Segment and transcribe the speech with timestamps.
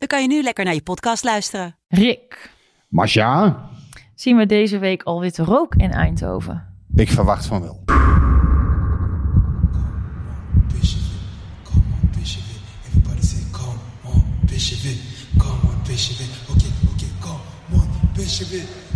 [0.00, 1.76] dan kan je nu lekker naar je podcast luisteren.
[1.88, 2.50] Rick,
[2.88, 3.68] Masha,
[4.14, 6.66] zien we deze week al witte rook in Eindhoven?
[6.94, 7.82] ik verwacht van wel.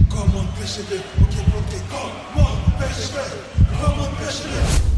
[0.09, 0.47] Come on,
[3.81, 4.94] come on,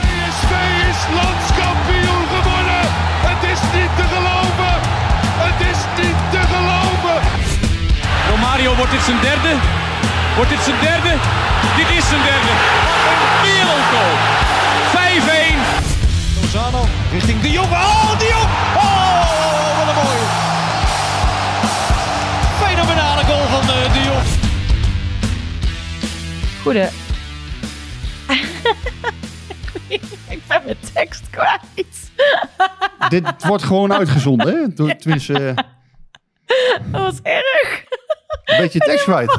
[0.00, 0.52] PSV
[0.90, 2.82] is landskampioen geworden.
[3.28, 4.74] Het is niet te geloven.
[5.44, 7.18] Het is niet te geloven.
[8.30, 9.52] Romario, wordt dit zijn derde?
[10.36, 11.12] Wordt dit zijn derde?
[11.76, 12.52] Dit is zijn derde.
[13.06, 14.14] Wat een wereldgoal.
[14.94, 15.82] 5-1.
[16.40, 17.72] Lozano richting de Jong.
[17.72, 18.50] Oh, de Jong.
[18.76, 20.26] Oh, wat een mooie.
[22.62, 24.26] Fenomenale goal van eh, de Jong.
[26.62, 26.90] Goede.
[30.32, 32.10] Ik ben mijn tekst kwijt.
[33.08, 34.94] Dit wordt gewoon uitgezonden, hè?
[34.96, 35.56] Tenminste, eh,
[36.92, 37.84] Dat was erg.
[38.44, 39.38] een beetje tekst kwijt.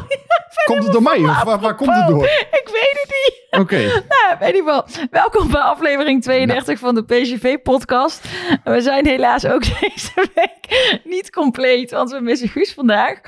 [0.65, 1.19] Komt het door mij?
[1.19, 2.23] Of waar, waar komt het door?
[2.25, 3.41] Ik weet het niet.
[3.61, 4.85] Oké, Nou, weet ik wel.
[5.11, 8.27] Welkom bij aflevering 32 van de PGV-podcast.
[8.63, 13.19] We zijn helaas ook deze week niet compleet, want we missen Guus vandaag.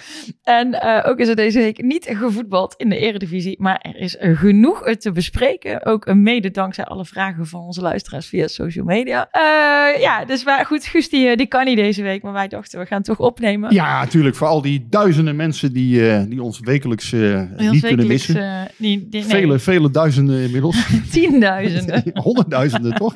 [0.43, 4.15] En eh, ook is er deze week niet gevoetbald in de eredivisie, maar er is
[4.19, 5.85] genoeg te bespreken.
[5.85, 9.27] Ook een mede dankzij alle vragen van onze luisteraars via social media.
[9.31, 12.47] Eh, ja, dus maar goed, Guus die, eh, die kan niet deze week, maar wij
[12.47, 13.73] dachten we gaan het toch opnemen.
[13.73, 14.35] ja, natuurlijk.
[14.35, 18.35] Voor al die duizenden mensen die, die ons wekelijks Heel niet kunnen missen.
[18.35, 20.87] eh, die, die, nee, Vele, vele duizenden inmiddels.
[21.11, 22.03] tienduizenden.
[22.23, 23.13] Honderdduizenden, toch?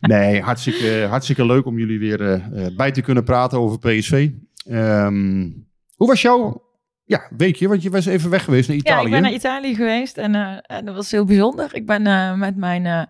[0.00, 4.30] Nee, hartstikke, hartstikke leuk om jullie weer eh, bij te kunnen praten over PSV.
[4.66, 5.48] Ehm,
[5.96, 6.62] hoe was jouw
[7.04, 7.68] ja, weekje?
[7.68, 8.98] Want je was even weg geweest naar Italië.
[8.98, 11.74] Ja, ik ben naar Italië geweest en, en dat was heel bijzonder.
[11.74, 12.02] Ik ben
[12.38, 13.08] met mijn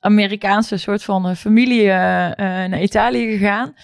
[0.00, 3.74] Amerikaanse soort van familie naar Italië gegaan.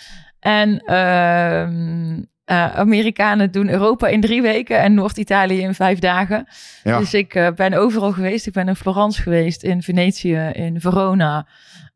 [0.41, 6.47] En ehm, eh, Amerikanen doen Europa in drie weken en Noord-Italië in vijf dagen.
[6.85, 6.99] Ja.
[6.99, 8.47] Dus ik eh, ben overal geweest.
[8.47, 11.47] Ik ben in Florence geweest, in Venetië, in Verona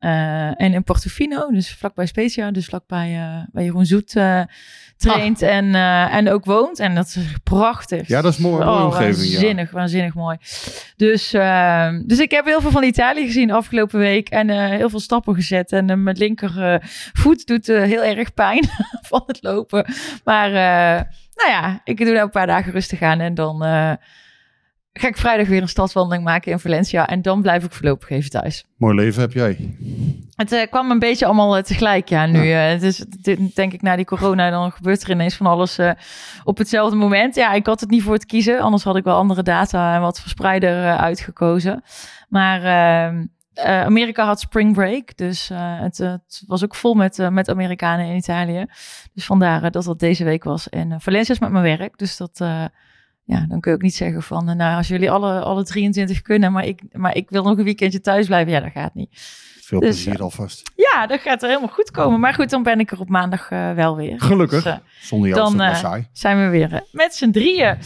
[0.00, 1.50] eh, en in Portofino.
[1.50, 4.40] Dus vlakbij Spezia, dus vlakbij eh waar Jeroen Zoet eh,
[4.96, 6.78] traint en, eh, en ook woont.
[6.78, 8.08] En dat is prachtig.
[8.08, 9.32] Ja, dat is mooi- mooie oh, omgeving, ja.
[9.32, 10.36] Waanzinnig, waanzinnig mooi.
[10.96, 14.28] Dus, eh, dus ik heb heel veel van Italië gezien de afgelopen week.
[14.28, 15.72] En heel veel stappen gezet.
[15.72, 18.68] En mijn linker eh, voet doet heel erg pijn
[19.10, 19.84] van het lopen.
[20.24, 20.50] Maar
[21.34, 23.20] nou ja, ik doe nou een paar dagen rustig aan.
[23.20, 23.62] En dan
[24.92, 27.06] ga ik vrijdag weer een stadswandeling maken in Valencia.
[27.06, 28.64] En dan blijf ik voorlopig even thuis.
[28.76, 29.74] Mooi leven heb jij.
[30.34, 32.52] Het eh, kwam een beetje allemaal eh, tegelijk, ja, nu.
[32.52, 32.68] eh.
[32.68, 35.90] het is dit- denk ik na die corona, dan gebeurt er ineens van alles eh,
[36.44, 37.34] op hetzelfde moment.
[37.34, 40.00] Ja, ik had het niet voor het kiezen, anders had ik wel andere data en
[40.00, 41.82] wat verspreider eh, uitgekozen.
[42.28, 46.94] Maar ehm, eh, Amerika had spring break, dus eh, het, eh, het was ook vol
[46.94, 48.64] met, eh, met Amerikanen in Italië.
[49.14, 50.68] Dus vandaar eh, dat dat deze week was.
[50.68, 52.44] En eh, Valencia is met mijn werk, dus dat...
[53.30, 55.64] eh, ja, dan kun je ook niet zeggen van, eh, nou, als jullie alle, alle
[55.64, 58.52] 23 kunnen, maar ik, maar ik wil nog een weekendje thuis blijven.
[58.52, 59.08] Ja, dat gaat niet.
[59.62, 60.70] Veel Dus, plezier alvast.
[60.76, 62.20] Ja, dat gaat er helemaal goed komen.
[62.20, 64.20] Maar goed, dan ben ik er op maandag eh, wel weer.
[64.20, 64.62] Gelukkig.
[64.62, 66.06] Dus, eh, Zonder jou dan eh, saai.
[66.12, 67.78] zijn we weer eh, met z'n drieën.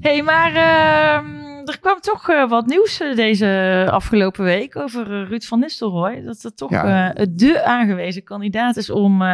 [0.00, 1.26] hey, maar ehm,
[1.64, 6.22] er kwam toch eh, wat nieuws eh, deze afgelopen week over eh, Ruud van Nistelrooy.
[6.22, 7.14] Dat er toch Ja.
[7.14, 9.32] eh, de aangewezen kandidaat is om, eh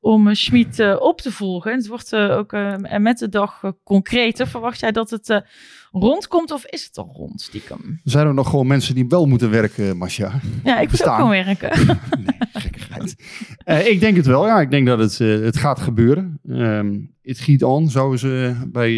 [0.00, 1.72] om eh, Schmid eh, op te volgen.
[1.72, 2.52] Het wordt eh, ook
[2.98, 4.46] met de dag concreter.
[4.46, 5.44] Verwacht jij dat het
[5.90, 8.00] rondkomt of is het al rond, stiekem?
[8.04, 10.40] Zijn er nog gewoon mensen die wel moeten werken, Masja?
[10.64, 11.70] Ja, ik moet ook gewoon werken.
[12.24, 13.14] Nee, gekkigheid.
[13.64, 14.60] Eh, ik denk het wel, ja.
[14.60, 16.40] Ik denk dat het, het gaat gebeuren.
[16.48, 18.92] Ehm it giet on, zouden ze bij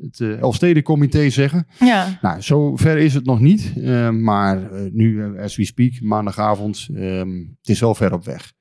[0.00, 1.66] het eh, Elfstedencomité zeggen.
[1.80, 2.18] ja.
[2.22, 3.72] Nou, zo ver is het nog niet.
[3.82, 8.52] eh, maar nu, as we speak, maandagavond, ehm, het is wel ver op weg.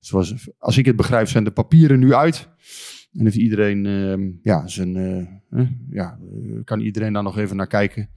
[0.00, 2.48] Zoals, als ik het begrijp, zijn de papieren nu uit.
[3.12, 5.18] En heeft iedereen, ehm, ja, zijn, eh,
[5.60, 8.10] eh, ja, eh, kan iedereen daar nog even naar kijken.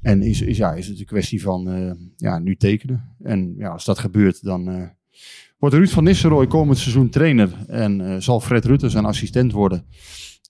[0.00, 3.14] En is, is, ja, is het een kwestie van ja, nu tekenen.
[3.22, 4.90] En ja, als dat gebeurt, dan
[5.58, 7.64] wordt Ruud van Nistelrooy komend seizoen trainer.
[7.66, 9.84] En zal Fred Rutte zijn assistent worden.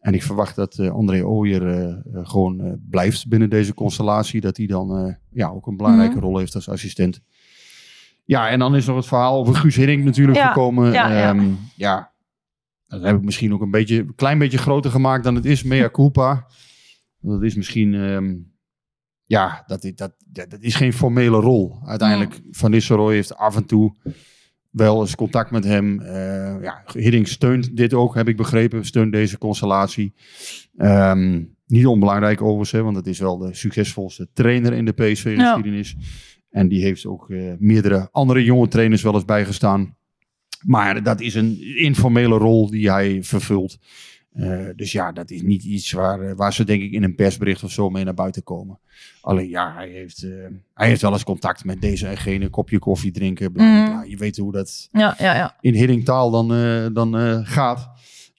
[0.00, 4.40] En ik verwacht dat eh, André Ooyer gewoon blijft binnen deze constellatie.
[4.40, 6.24] Dat hij dan ja, ook een belangrijke Mhm.
[6.24, 7.20] rol heeft als assistent.
[8.24, 10.92] Ja, en dan is nog het verhaal over Guus Hiddink natuurlijk Ja, gekomen.
[10.92, 11.28] ja, ja.
[11.28, 12.12] Ehm, ja,
[12.86, 15.62] dat heb ik misschien ook een beetje, een klein beetje groter gemaakt dan het is.
[15.62, 16.46] Mea culpa.
[17.20, 18.34] Dat is misschien, ehm,
[19.24, 21.78] ja, dat, dat, dat, dat is geen formele rol.
[21.84, 23.96] Uiteindelijk, Van Nistelrooy heeft af en toe
[24.70, 26.00] wel eens contact met hem.
[26.00, 28.84] Eh, ja, Hiddink steunt dit ook, heb ik begrepen.
[28.84, 30.14] Steunt deze constellatie.
[30.76, 35.96] Ehm, niet onbelangrijk overigens, hè, want het is wel de succesvolste trainer in de PSV-geschiedenis.
[36.52, 39.96] En die heeft ook eh, meerdere andere jonge trainers wel eens bijgestaan.
[40.62, 43.78] Maar dat is een informele rol die hij vervult.
[44.32, 47.14] Eh, dus ja, dat is niet iets waar, eh, waar ze denk ik in een
[47.14, 48.78] persbericht of zo mee naar buiten komen.
[49.20, 50.26] Alleen ja, hij heeft,
[50.75, 53.52] hij heeft wel eens contact met deze en gene, kopje koffie drinken.
[53.52, 54.02] Bla, bla, bla.
[54.02, 55.56] Je weet hoe dat Ja, ja, ja.
[55.60, 56.48] in Hiddingtaal dan,
[56.93, 57.90] dan gaat.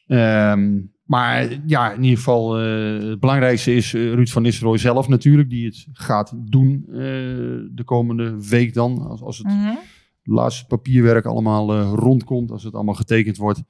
[0.08, 5.08] Ehm, maar ja, in ieder geval eh, het belangrijkste is eh, Ruud van Nistelrooy zelf
[5.08, 5.50] natuurlijk.
[5.50, 6.96] Die het gaat doen eh,
[7.72, 9.08] de komende week dan.
[9.08, 9.76] Als, als het Mhm.
[10.24, 12.52] laatste papierwerk allemaal rondkomt.
[12.52, 13.64] Als het allemaal getekend wordt.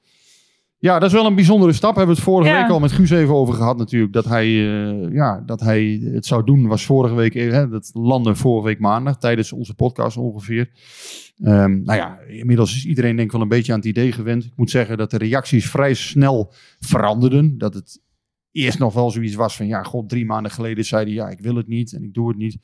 [0.84, 1.96] Ja, dat is wel een bijzondere stap.
[1.96, 2.60] Hebben we het vorige Ja.
[2.60, 4.12] week al met Guus even over gehad natuurlijk.
[4.12, 7.34] Dat hij, eh, ja, dat hij het zou doen was vorige week.
[7.34, 9.18] eh, Hè, dat landde vorige week maandag.
[9.18, 10.70] Tijdens onze podcast ongeveer.
[11.42, 14.44] Ehm, nou ja, inmiddels is iedereen denk ik wel een beetje aan het idee gewend.
[14.44, 17.58] Ik moet zeggen dat de reacties vrij snel veranderden.
[17.58, 18.00] Dat het
[18.52, 19.66] eerst nog wel zoiets was van...
[19.66, 21.12] Ja, god, drie maanden geleden zei hij...
[21.14, 22.58] Ja, ik wil het niet en ik doe het niet.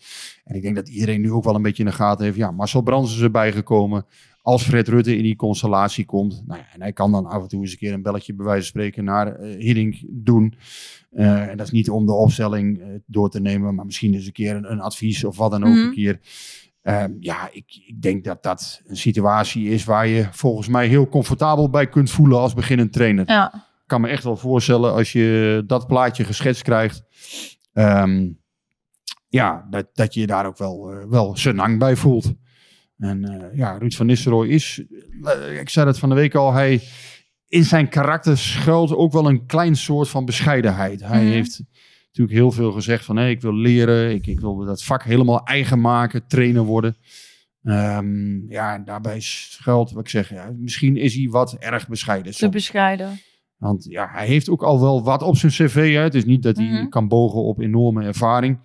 [0.45, 2.37] En ik denk dat iedereen nu ook wel een beetje in de gaten heeft.
[2.37, 4.07] Ja, Marcel Brands is erbij gekomen.
[4.51, 6.43] Als Fred Rutte in die constellatie komt.
[6.47, 8.45] Nou ja, en hij kan dan af en toe eens een keer een belletje bij
[8.45, 10.55] wijze van spreken naar Hiddink doen.
[11.11, 13.75] Eh, en dat is niet om de opstelling eh, door te nemen.
[13.75, 15.79] Maar misschien eens een keer een, een advies of wat dan ook Mhm.
[15.87, 16.21] een keer.
[16.83, 21.09] Ehm, ja, ik, ik denk dat dat een situatie is waar je volgens mij heel
[21.09, 23.25] comfortabel bij kunt voelen als beginnend trainer.
[23.29, 23.55] Ja.
[23.55, 27.03] Ik kan me echt wel voorstellen als je dat plaatje geschetst krijgt.
[27.73, 28.29] ehm,
[29.29, 32.33] ja, dat, dat je je daar ook wel, wel senang bij voelt.
[33.01, 34.83] En eh, ja, Ruud van Nistelrooy is,
[35.23, 36.81] eh, ik zei dat van de week al, hij
[37.49, 41.01] in zijn karakter schuilt ook wel een klein soort van bescheidenheid.
[41.01, 41.33] Hij Mhm.
[41.33, 41.63] heeft
[42.07, 45.45] natuurlijk heel veel gezegd van, nee, ik wil leren, ik, ik wil dat vak helemaal
[45.45, 46.97] eigen maken, trainer worden.
[47.65, 52.33] Ehm, ja, en daarbij schuilt, wat ik zeg, ja, misschien is hij wat erg bescheiden.
[52.33, 53.21] Te bescheiden.
[53.57, 55.93] Want ja, hij heeft ook al wel wat op zijn cv.
[55.95, 56.01] Hè.
[56.01, 56.89] Het is niet dat hij Mhm.
[56.89, 58.59] kan bogen op enorme ervaring.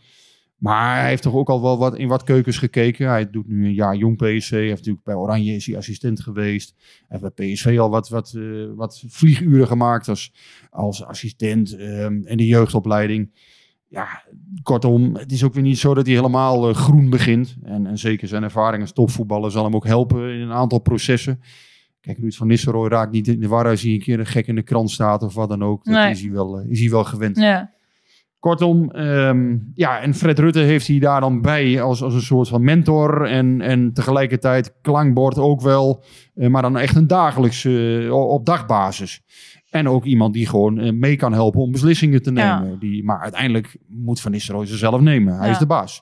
[0.56, 3.08] Maar hij heeft toch ook al wel wat in wat keukens gekeken.
[3.10, 4.50] Hij doet nu een jaar jong PSV.
[4.50, 6.76] Hij heeft natuurlijk bij Oranje is hij assistent geweest.
[7.08, 8.44] Hij heeft bij PSV al wat, wat, eh,
[8.76, 10.34] wat vlieguren gemaakt als,
[10.70, 13.32] als assistent ehm in de jeugdopleiding.
[13.88, 14.24] Ja,
[14.64, 17.56] kortom, het is ook weer niet zo dat hij helemaal eh, groen begint.
[17.64, 21.42] En, en zeker zijn ervaring als topvoetballer zal hem ook helpen in een aantal processen.
[22.02, 24.48] Kijk, Ruud van Nistelrooy raakt niet in de war als hij een keer een gek
[24.48, 25.84] in de krant staat of wat dan ook.
[25.84, 26.12] Dat Nee.
[26.12, 27.38] is, hij wel, eh, is hij wel gewend.
[27.38, 27.74] Ja.
[28.50, 32.48] Kortom, ehm, ja, en Fred Rutte heeft hij daar dan bij als, als een soort
[32.48, 33.26] van mentor.
[33.28, 36.04] En, en tegelijkertijd klankbord ook wel,
[36.36, 39.22] eh, maar dan echt een dagelijks eh, op dagbasis.
[39.70, 42.60] En ook iemand die gewoon eh, mee kan helpen om beslissingen te Ja.
[42.60, 42.80] nemen.
[42.80, 45.36] Die, maar uiteindelijk moet Van Nistelrooy ze zelf nemen.
[45.38, 45.52] Hij Ja.
[45.54, 46.02] is de baas.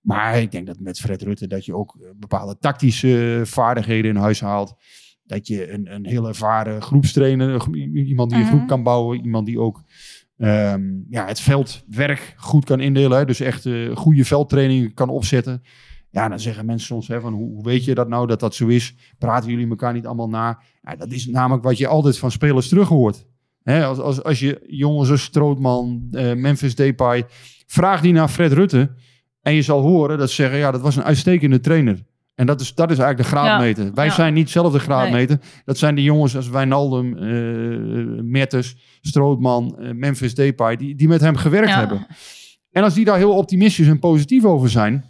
[0.00, 4.40] Maar ik denk dat met Fred Rutte dat je ook bepaalde tactische vaardigheden in huis
[4.40, 4.74] haalt.
[5.26, 8.54] Dat je een, een heel ervaren groepstrainer, iemand die een Mhm.
[8.56, 9.82] groep kan bouwen, iemand die ook
[10.38, 13.26] ehm, ja, het veldwerk goed kan indelen.
[13.26, 15.62] Dus echt eh, goede veldtrainingen kan opzetten.
[16.10, 18.66] Ja, dan zeggen mensen soms hè, van hoe, weet je dat nou dat dat zo
[18.66, 18.94] is?
[19.18, 20.60] Praten jullie elkaar niet allemaal na?
[20.82, 23.26] Ja, dat is namelijk wat je altijd van spelers terug hoort.
[23.62, 27.24] Hè, als, als, als je jongens als Strootman, eh, Memphis Depay,
[27.66, 28.94] vraag die naar Fred Rutte.
[29.42, 32.04] En je zal horen dat ze zeggen, ja, dat was een uitstekende trainer.
[32.34, 33.94] En dat is, dat is eigenlijk de graadmeter.
[33.94, 34.12] Wij ja.
[34.12, 35.38] zijn niet zelf de graadmeter.
[35.64, 41.20] Dat zijn de jongens als Wijnaldum, eh Mertens, Strootman, eh, Memphis Depay, die, die met
[41.20, 41.78] hem gewerkt Ja.
[41.78, 42.06] hebben.
[42.70, 45.04] En als die daar heel optimistisch en positief over zijn,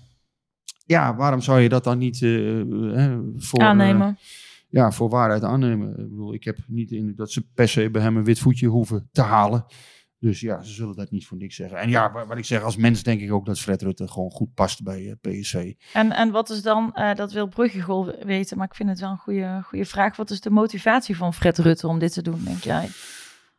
[0.86, 4.18] ja, waarom zou je dat dan niet eh, voor, Aannemen.
[4.68, 5.88] ja, voor waarheid aannemen?
[5.90, 8.66] Ik bedoel, ik heb niet in dat ze per se bij hem een wit voetje
[8.66, 9.64] hoeven te halen.
[10.24, 11.78] Dus ja, ze zullen dat niet voor niks zeggen.
[11.78, 14.30] En ja, wa- wat ik zeg, als mens denk ik ook dat Fred Rutte gewoon
[14.30, 15.72] goed past bij eh, PSV.
[15.92, 19.10] En, en wat is dan, eh, dat wil Bruggegol weten, maar ik vind het wel
[19.10, 20.16] een goede, goede vraag.
[20.16, 22.88] Wat is de motivatie van Fred Rutte om dit te doen, denk jij?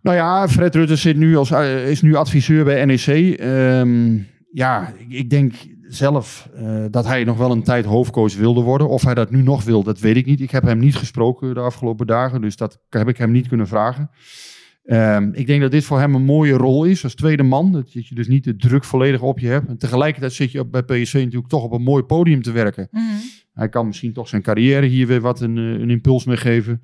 [0.01, 3.38] Nou ja, Fred Rutte zit nu als, eh, is nu adviseur bij NEC.
[3.39, 4.17] Ehm,
[4.51, 5.53] ja, ik, ik denk
[5.88, 6.50] zelf
[6.89, 8.89] dat hij nog wel een tijd hoofdcoach wilde worden.
[8.89, 10.41] Of hij dat nu nog wil, dat weet ik niet.
[10.41, 13.67] Ik heb hem niet gesproken de afgelopen dagen, dus dat heb ik hem niet kunnen
[13.67, 14.10] vragen.
[14.85, 17.71] Ehm, ik denk dat dit voor hem een mooie rol is als tweede man.
[17.71, 19.67] Dat je dus niet de druk volledig op je hebt.
[19.67, 22.89] En tegelijkertijd zit je bij PSV natuurlijk toch op een mooi podium te werken.
[23.53, 26.81] Hij kan misschien toch zijn carrière hier weer wat een, eh, een impuls mee geven.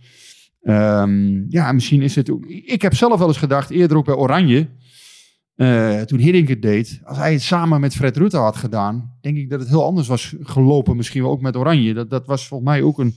[0.62, 2.46] Ehm, ja, misschien is het ook...
[2.46, 4.70] Ik heb zelf wel eens gedacht, eerder ook bij Oranje...
[5.56, 9.38] eh, toen Hiddink het deed, als hij het samen met Fred Rutte had gedaan, denk
[9.38, 10.96] ik dat het heel anders was gelopen.
[10.96, 11.94] Misschien wel ook met Oranje.
[11.94, 13.16] Dat, dat was volgens mij ook een,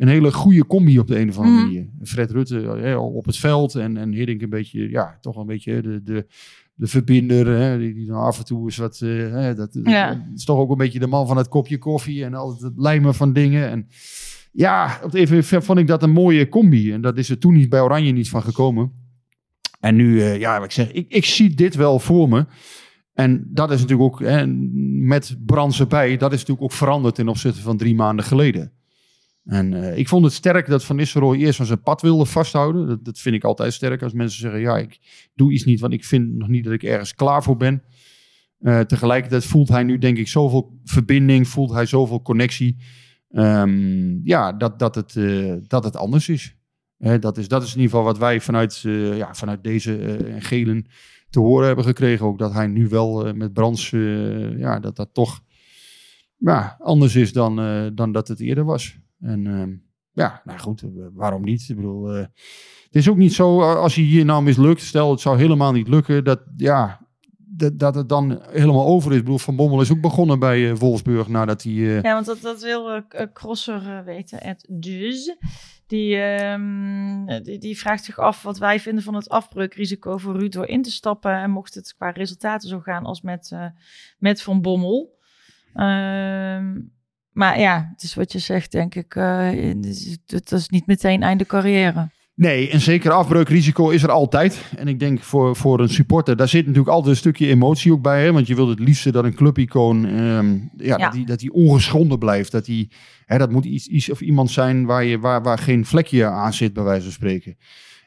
[0.00, 1.62] een hele goede combi op de een of andere Mm.
[1.64, 1.88] manier.
[2.02, 5.82] Fred Rutte eh, op het veld en, en Hiddink een beetje, ja, toch een beetje
[5.82, 6.26] de, de,
[6.74, 7.46] de verbinder.
[7.46, 10.08] Hè, die, die dan af en toe is wat, eh, hè, dat, Ja.
[10.14, 12.72] dat is toch ook een beetje de man van het kopje koffie en altijd het
[12.76, 13.70] lijmen van dingen.
[13.70, 13.86] En
[14.52, 16.92] ja, op EVF vond ik dat een mooie combi.
[16.92, 18.92] En dat is er toen niet bij Oranje niet van gekomen.
[19.80, 22.46] En nu, eh, ja, wat ik zeg, ik, ik zie dit wel voor me.
[23.12, 24.46] En dat is natuurlijk ook, hè,
[25.06, 28.72] met Brands erbij, dat is natuurlijk ook veranderd ten opzichte van drie maanden geleden.
[29.44, 32.86] En eh, ik vond het sterk dat Van Nistelrooy eerst van zijn pad wilde vasthouden.
[32.86, 34.98] Dat, dat vind ik altijd sterk als mensen zeggen, ja, ik
[35.34, 37.82] doe iets niet, want ik vind nog niet dat ik ergens klaar voor ben.
[38.58, 42.76] Eh, tegelijkertijd voelt hij nu denk ik zoveel verbinding, voelt hij zoveel connectie.
[43.30, 46.54] Ehm, ja, dat, dat, het, eh, dat het anders is.
[47.20, 47.48] Dat, is.
[47.48, 48.80] Dat is in ieder geval wat wij vanuit,
[49.14, 50.86] ja, vanuit deze en gelen
[51.30, 52.26] te horen hebben gekregen.
[52.26, 53.90] Ook dat hij nu wel met Brands,
[54.56, 55.40] ja, dat dat toch
[56.36, 57.56] ja, anders is dan,
[57.94, 58.98] dan dat het eerder was.
[59.20, 59.72] En ehm,
[60.12, 61.68] ja, nou goed, eh, waarom niet?
[61.68, 62.20] Ik bedoel, eh,
[62.84, 65.72] het is ook niet zo eh, als hij hier nou mislukt, stel het zou helemaal
[65.72, 67.08] niet lukken, dat, ja,
[67.74, 69.16] dat, het dan helemaal over is.
[69.16, 71.72] Ik bedoel, Van Bommel is ook begonnen bij Wolfsburg nadat hij...
[71.72, 74.38] Ja, want dat, dat wil Crosser weten.
[74.42, 75.36] Het dus.
[75.86, 80.52] Die, ehm, die, die vraagt zich af wat wij vinden van het afbreukrisico voor Ruud
[80.52, 81.32] door in te stappen.
[81.32, 83.56] En mocht het qua resultaten zo gaan als met,
[84.18, 85.18] met Van Bommel.
[85.74, 86.80] Ehm,
[87.40, 89.14] maar ja, het is wat je zegt, denk ik.
[89.14, 89.48] eh,
[90.26, 92.10] het is- niet meteen einde carrière.
[92.34, 94.64] Nee, een zeker afbreukrisico is er altijd.
[94.76, 98.02] En ik denk voor, voor een supporter, daar zit natuurlijk altijd een stukje emotie ook
[98.02, 98.22] bij.
[98.24, 98.32] Hè?
[98.32, 100.42] Want je wilt het liefste dat een clubicoon, ja,
[100.76, 100.96] Ja.
[100.96, 102.52] Dat, die, dat die ongeschonden blijft.
[102.52, 102.90] Dat, die,
[103.26, 106.52] hè, dat moet iets, iets of iemand zijn waar, je, waar, waar geen vlekje aan
[106.52, 107.56] zit, bij wijze van spreken.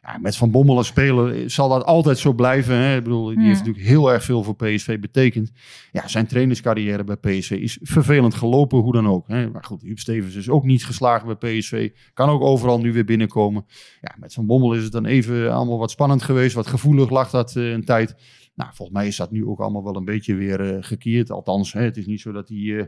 [0.05, 2.75] Ja, met Van Bommel als speler zal dat altijd zo blijven.
[2.75, 2.95] Hè?
[2.95, 5.51] Ik bedoel, die heeft natuurlijk heel erg veel voor PSV betekend.
[5.91, 9.27] Ja, zijn trainerscarrière bij PSV is vervelend gelopen, hoe dan ook.
[9.27, 9.49] Hè?
[9.49, 11.91] Maar goed, Huub Stevens is ook niet geslagen bij PSV.
[12.13, 13.65] Kan ook overal nu weer binnenkomen.
[14.01, 16.55] Ja, met Van Bommel is het dan even allemaal wat spannend geweest.
[16.55, 18.15] Wat gevoelig lag dat eh, een tijd.
[18.55, 21.31] Nou, volgens mij is dat nu ook allemaal wel een beetje weer eh, gekeerd.
[21.31, 22.85] Althans, hè, het is niet zo dat hij eh,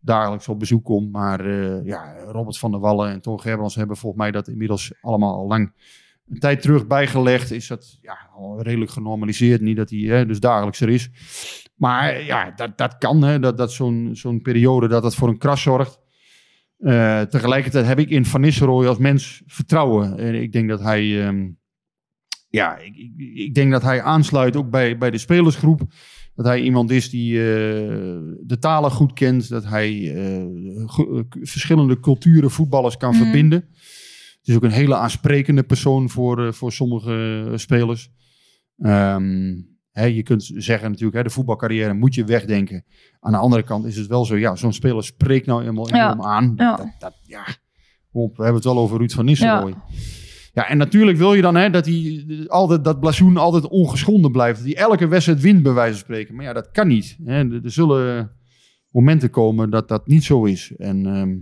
[0.00, 1.12] dagelijks op bezoek komt.
[1.12, 1.50] Maar
[1.84, 5.46] ja, Robert van der Wallen en Toon Gerbrands hebben volgens mij dat inmiddels allemaal al
[5.46, 5.72] lang
[6.30, 7.50] een tijd terug bijgelegd.
[7.50, 9.60] Is dat ja, al redelijk genormaliseerd.
[9.60, 11.10] Niet dat hij hè, dus dagelijks er is.
[11.74, 13.22] Maar ja, dat, dat kan.
[13.22, 15.98] Hè, dat dat zo'n zo'n periode dat dat voor een kras zorgt.
[16.78, 20.18] Eh, tegelijkertijd heb ik in Van Nistelrooy als mens vertrouwen.
[20.18, 21.48] En ik denk dat hij, ehm,
[22.48, 25.80] ja, ik, ik, ik denk dat hij aansluit ook bij, bij de spelersgroep.
[26.34, 27.44] Dat hij iemand is die eh,
[28.40, 29.48] de talen goed kent.
[29.48, 30.44] Dat hij eh,
[31.42, 33.22] verschillende culturen, voetballers kan Mhm.
[33.22, 33.68] verbinden.
[34.48, 38.10] Is ook een hele aansprekende persoon voor, eh, voor sommige eh, spelers.
[38.78, 39.54] Ehm,
[39.90, 42.84] hè, je kunt zeggen natuurlijk, hè, de voetbalcarrière moet je wegdenken.
[43.20, 46.16] Aan de andere kant is het wel zo, ja, zo'n speler spreekt nou eenmaal Ja.
[46.16, 46.52] aan.
[46.56, 46.76] Ja.
[46.76, 47.46] Dat, dat, ja.
[48.10, 49.74] Op, we hebben het wel over Ruud van Nistelrooy.
[50.52, 50.68] Ja.
[50.68, 54.58] en natuurlijk wil je dan hè, dat eh, altijd dat blazoen altijd ongeschonden blijft.
[54.58, 56.34] Dat hij elke wedstrijd wint, bij wijze van spreken.
[56.34, 57.16] Maar ja, dat kan niet.
[57.24, 57.38] Hè.
[57.52, 58.30] Er, er zullen
[58.90, 60.72] momenten komen dat dat niet zo is.
[60.76, 61.36] En ehm,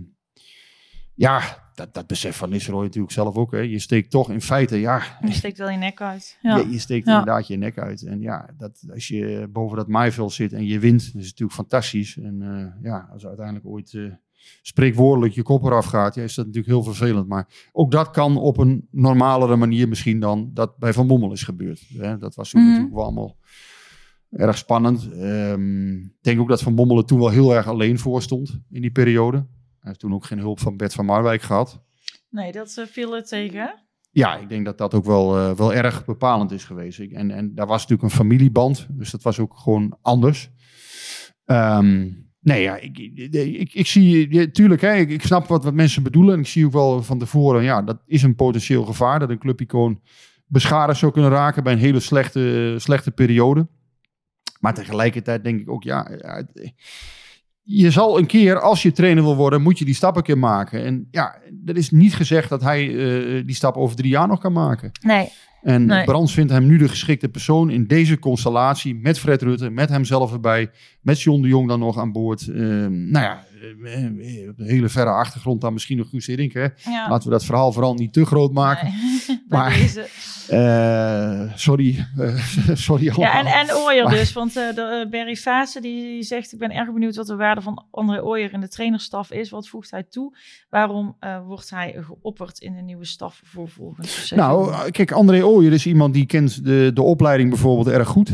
[1.13, 3.51] ja, dat, dat besef van Nistelrooy natuurlijk zelf ook.
[3.51, 3.57] Hè.
[3.59, 6.37] Je steekt toch in feite, ja, Je steekt wel je nek uit.
[6.41, 6.57] ja.
[6.57, 7.17] Je, steekt Ja.
[7.19, 8.01] inderdaad je nek uit.
[8.01, 12.17] En ja, dat, als je boven dat maaiveld zit en je wint, is natuurlijk fantastisch.
[12.17, 14.03] En eh, ja, als uiteindelijk ooit eh,
[14.61, 17.27] spreekwoordelijk je kop eraf gaat, ja, is dat natuurlijk heel vervelend.
[17.27, 21.43] Maar ook dat kan op een normalere manier misschien dan dat bij Van Bommel is
[21.43, 21.81] gebeurd.
[21.97, 22.17] Hè.
[22.17, 22.69] Dat was toen Mhm.
[22.69, 23.35] natuurlijk wel allemaal
[24.31, 25.09] erg spannend.
[25.11, 28.59] Ehm, Ik denk ook dat Van Bommel er toen wel heel erg alleen voor stond
[28.69, 29.45] in die periode.
[29.79, 31.81] Hij heeft toen ook geen hulp van Bert van Marwijk gehad.
[32.29, 33.85] Nee, dat eh, viel er tegen.
[34.11, 36.99] Ja, ik denk dat dat ook wel, eh, wel erg bepalend is geweest.
[36.99, 40.49] En, en daar was natuurlijk een familieband, dus dat was ook gewoon anders.
[41.45, 45.73] Ehm, nee, ja, ik, ik, ik, zie, ja, tuurlijk, hè, ik, ik snap wat, wat
[45.73, 46.33] mensen bedoelen.
[46.33, 49.19] En ik zie ook wel van tevoren, ja, dat is een potentieel gevaar.
[49.19, 50.01] Dat een clubicoon
[50.45, 53.67] beschadigd zou kunnen raken bij een hele slechte, slechte periode.
[54.59, 56.11] Maar tegelijkertijd denk ik ook, ja,
[57.69, 60.37] je zal een keer, als je trainer wil worden, moet je die stap een keer
[60.37, 60.85] maken.
[60.85, 64.39] En ja, dat is niet gezegd dat hij eh, die stap over drie jaar nog
[64.39, 64.91] kan maken.
[65.01, 65.29] Nee.
[65.61, 66.03] En Nee.
[66.05, 68.95] Brands vindt hem nu de geschikte persoon in deze constellatie.
[68.95, 70.69] Met Fred Rutte, met hemzelf erbij.
[71.01, 72.47] Met John de Jong dan nog aan boord.
[72.47, 73.43] Ehm, nou ja,
[73.83, 76.53] eh, eh, op de hele verre achtergrond dan misschien nog Guus Hiddink.
[76.53, 76.61] Hè?
[76.61, 77.09] Ja.
[77.09, 78.93] Laten we dat verhaal vooral niet te groot maken.
[79.27, 79.36] Nee.
[79.47, 80.07] Maar- deze.
[80.47, 82.35] Eh, sorry, eh,
[82.87, 83.25] sorry allemaal.
[83.33, 84.33] Ja, en, en Ooyer Maar- dus.
[84.33, 86.53] Want eh, de, Barry Fase die zegt...
[86.53, 89.49] ik ben erg benieuwd wat de waarde van André Ooyer in de trainerstaf is.
[89.49, 90.37] Wat voegt hij toe?
[90.69, 94.37] Waarom wordt hij geopperd in de nieuwe staf voor volgend seizoen?
[94.37, 98.31] Nou, kijk, André Ooyer is iemand die kent de, de opleiding bijvoorbeeld erg goed.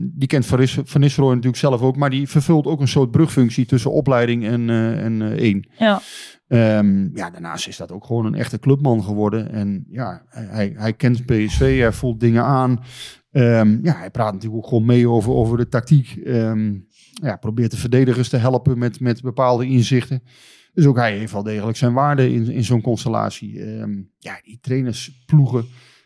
[0.00, 1.96] Die kent Van, Ris- Van Nistelrooy natuurlijk zelf ook.
[1.96, 5.66] Maar die vervult ook een soort brugfunctie tussen opleiding en, en één.
[5.78, 6.00] Ja.
[6.52, 9.52] Ehm, ja, daarnaast is dat ook gewoon een echte clubman geworden.
[9.52, 12.80] En ja, hij, hij kent PSV, hij voelt dingen aan.
[13.30, 16.16] Ehm, ja, hij praat natuurlijk ook gewoon mee over, over de tactiek.
[16.24, 16.74] Ehm,
[17.12, 20.22] ja, probeert de verdedigers te helpen met, met bepaalde inzichten.
[20.74, 23.64] Dus ook hij heeft wel degelijk zijn waarde in, in zo'n constellatie.
[24.18, 25.64] Ja, die trainersploegen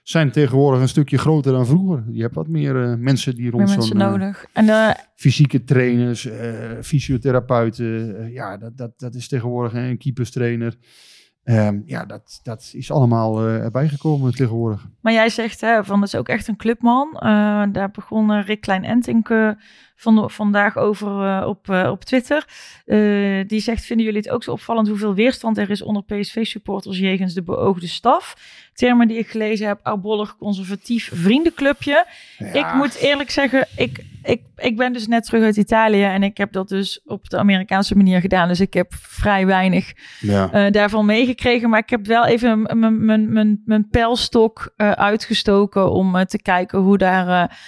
[0.09, 2.05] zijn tegenwoordig een stukje groter dan vroeger.
[2.11, 4.01] Je hebt wat meer eh, mensen die rond zo'n...
[4.01, 4.47] eh, nodig.
[4.53, 6.29] En eh, fysieke trainers,
[6.83, 8.33] fysiotherapeuten.
[8.33, 10.77] ja, dat, dat, dat is tegenwoordig een keeperstrainer.
[11.47, 14.87] Ehm, ja, dat, dat is allemaal eh, erbij gekomen tegenwoordig.
[15.01, 17.13] Maar jij zegt, hè, van dat is ook echt een clubman.
[17.15, 19.51] Eh, daar begon eh, Rick Klein-Entink eh,
[19.97, 22.47] van, vandaag over eh, op, eh, op Twitter.
[22.85, 22.99] Eh,
[23.49, 27.35] die zegt, vinden jullie het ook zo opvallend hoeveel weerstand er is onder PSV-supporters jegens
[27.35, 28.37] de beoogde staf?
[28.75, 32.07] Termen die ik gelezen heb, oudbollig, conservatief vriendenclubje.
[32.53, 36.37] Ik moet eerlijk zeggen, ik, ik, ik ben dus net terug uit Italië en ik
[36.37, 38.49] heb dat dus op de Amerikaanse manier gedaan.
[38.49, 40.51] Dus ik heb vrij weinig Ja.
[40.53, 41.71] eh, daarvan meegekregen.
[41.71, 42.63] Maar ik heb wel even
[43.65, 47.59] mijn- pijlstok eh, uitgestoken om eh, te kijken hoe daar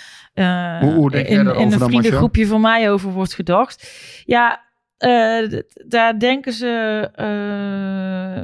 [0.80, 3.92] Hoe- hoe denk jij in, een vriendengroepje van mij over wordt gedacht.
[4.24, 4.66] Ja,
[4.98, 7.08] eh, daar denken ze.
[7.14, 8.42] eh,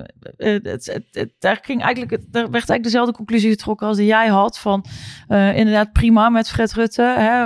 [0.54, 4.28] eh, het, het, daar, ging eigenlijk, daar werd eigenlijk dezelfde conclusie getrokken als die jij
[4.28, 4.58] had.
[4.58, 4.84] Van
[5.28, 7.02] inderdaad prima met Fred Rutte.
[7.02, 7.44] Hè,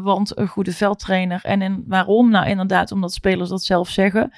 [0.00, 1.40] want een goede veldtrainer.
[1.44, 2.30] En in, waarom?
[2.30, 4.30] Nou, inderdaad, omdat spelers dat zelf zeggen.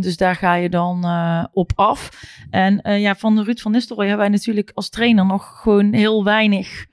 [0.00, 1.04] Dus daar ga je dan
[1.52, 2.10] op af.
[2.50, 6.86] En ja, van Ruud van Nistelrooy hebben wij natuurlijk als trainer nog gewoon heel weinig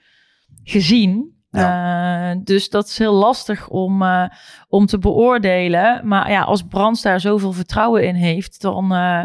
[0.63, 1.33] gezien.
[1.53, 4.25] Eh, dus dat is heel lastig om, eh,
[4.67, 6.07] om te beoordelen.
[6.07, 9.24] Maar ja, als Brands daar zoveel vertrouwen in heeft, dan uh,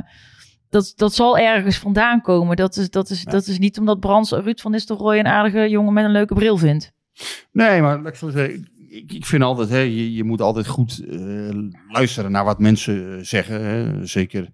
[0.68, 2.56] dat, dat zal ergens vandaan komen.
[2.56, 5.92] Dat is, dat is, dat is niet omdat Brands Ruud van Nistelrooy een aardige jongen
[5.92, 6.92] met een leuke bril vindt.
[7.52, 11.02] Nee, maar ik zeggen, ik, ik vind altijd, hè, je, je moet altijd goed
[11.88, 13.64] luisteren naar wat mensen zeggen.
[13.64, 14.06] Hè.
[14.06, 14.49] Zeker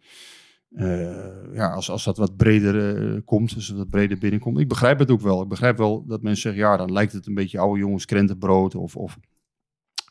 [0.77, 4.59] uh, ja, als, als dat wat breder uh, komt, als het wat breder binnenkomt.
[4.59, 5.43] Ik begrijp het ook wel.
[5.43, 8.75] Ik begrijp wel dat mensen zeggen, ja, dan lijkt het een beetje oude jongens krentenbrood.
[8.75, 9.19] Of, of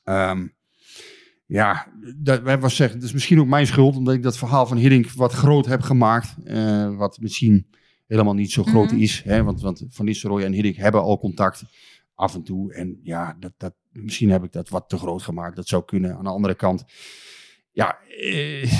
[0.04, 0.54] um,
[1.46, 4.66] ja, dat, wij was zeggen, het is misschien ook mijn schuld, omdat ik dat verhaal
[4.66, 6.36] van Hiddink wat groot heb gemaakt.
[6.46, 7.68] Uh, wat misschien
[8.08, 9.04] helemaal niet zo groot mm -hmm.
[9.04, 9.22] is.
[9.24, 11.64] Hè, want, want Van Nistelrooy en Hiddink hebben al contact
[12.16, 12.74] af en toe.
[12.74, 15.56] En ja, dat, dat, misschien heb ik dat wat te groot gemaakt.
[15.56, 16.16] Dat zou kunnen.
[16.16, 16.86] Aan de andere kant,
[17.72, 17.98] ja...
[18.22, 18.72] Eh,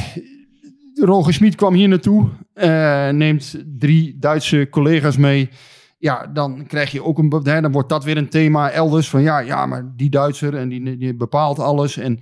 [0.94, 5.50] Roger Schmid kwam hier naartoe, uh, neemt drie Duitse collega's mee.
[5.98, 9.40] Ja, dan krijg je ook een, dan wordt dat weer een thema elders van ja,
[9.40, 11.98] ja, maar die Duitser en die, bepaalt alles.
[11.98, 12.20] En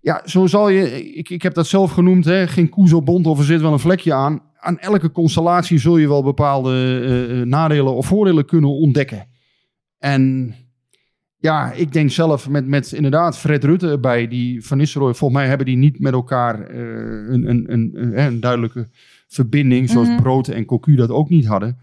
[0.00, 3.38] ja, zo zal je, ik, ik heb dat zelf genoemd, hè, geen op bond of
[3.38, 4.42] er zit wel een vlekje aan.
[4.58, 7.00] Aan elke constellatie zul je wel bepaalde
[7.30, 9.28] uh, nadelen of voordelen kunnen ontdekken.
[9.98, 10.54] En
[11.40, 15.48] ja, ik denk zelf met, met inderdaad Fred Rutte erbij, die Van Nistelrooy, volgens mij
[15.48, 16.78] hebben die niet met elkaar uh,
[17.32, 18.88] een, een, een, een, een, duidelijke
[19.28, 20.22] verbinding, zoals mm -hmm.
[20.22, 21.78] Brood en Cocu dat ook niet hadden.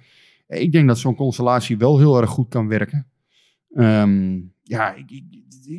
[0.48, 3.08] Ik denk dat zo'n constellatie wel heel erg goed kan werken.
[3.78, 5.24] Um, ja, ik, ik,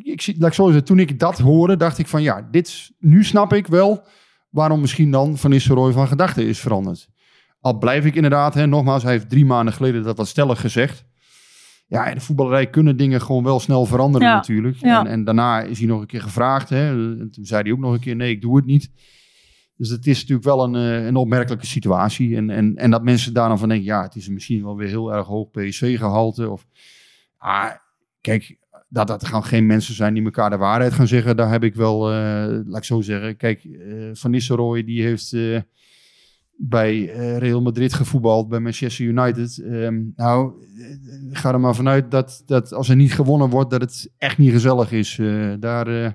[0.04, 2.92] ik, ik, laat ik zo zeggen, toen ik dat hoorde, dacht ik van ja, dit,
[2.98, 4.04] nu snap ik wel
[4.50, 7.08] waarom misschien dan Van Nistelrooy van gedachten is veranderd.
[7.60, 11.04] Al blijf ik inderdaad, hè, nogmaals, hij heeft drie maanden geleden dat wat stellig gezegd.
[11.86, 14.76] Ja, in de voetballerij kunnen dingen gewoon wel snel veranderen ja, natuurlijk.
[14.76, 15.00] Ja.
[15.00, 16.68] En, en, daarna is hij nog een keer gevraagd.
[16.68, 16.88] Hè,
[17.20, 18.90] en toen zei hij ook nog een keer, nee, ik doe het niet.
[19.76, 22.36] Dus het is natuurlijk wel een, een opmerkelijke situatie.
[22.36, 24.88] En, en, en dat mensen daar dan van denken, ja, het is misschien wel weer
[24.88, 26.50] heel erg hoog PSV-gehalte.
[26.50, 26.66] Of,
[27.36, 27.70] ah,
[28.20, 31.36] kijk, dat dat gaan geen mensen zijn die elkaar de waarheid gaan zeggen.
[31.36, 32.16] Daar heb ik wel, uh,
[32.66, 33.36] laat ik zo zeggen.
[33.36, 35.32] Kijk, uh, Van Nistelrooy die heeft...
[35.32, 35.60] Uh,
[36.56, 39.58] bij uh, Real Madrid gevoetbald, bij Manchester United.
[39.64, 40.52] Um, nou,
[41.30, 44.52] ga er maar vanuit dat, dat als er niet gewonnen wordt, dat het echt niet
[44.52, 45.18] gezellig is.
[45.18, 46.10] Uh, daar, uh,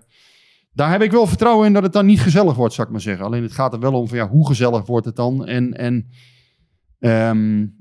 [0.74, 3.02] daar heb ik wel vertrouwen in dat het dan niet gezellig wordt, zou ik maar
[3.02, 3.26] zeggen.
[3.26, 5.46] Alleen het gaat er wel om van ja, hoe gezellig wordt het dan?
[5.46, 6.08] En, en
[7.00, 7.80] um,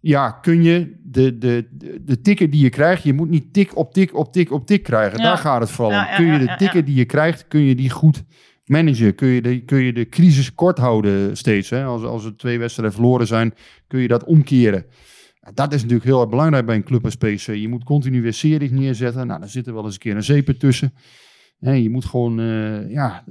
[0.00, 3.76] ja, kun je de, de, de, de tikken die je krijgt, je moet niet tik
[3.76, 5.18] op tik op tik op tik krijgen.
[5.18, 5.24] Ja.
[5.24, 6.04] Daar gaat het vooral om.
[6.04, 8.24] Ja, ja, kun je de tikken die je krijgt, kun je die goed
[8.68, 9.14] managen?
[9.14, 11.70] Kun je de, kun je de crisis kort houden steeds?
[11.70, 11.84] Hè?
[11.84, 13.54] Als, als er twee wedstrijden verloren zijn,
[13.86, 14.86] kun je dat omkeren.
[15.54, 17.56] Dat is natuurlijk heel erg belangrijk bij een club als PSV.
[17.60, 19.26] Je moet continu weer series neerzetten.
[19.26, 20.94] Nou, daar zit er wel eens een keer een zeep tussen.
[21.58, 23.24] Hè, je moet gewoon, uh, ja...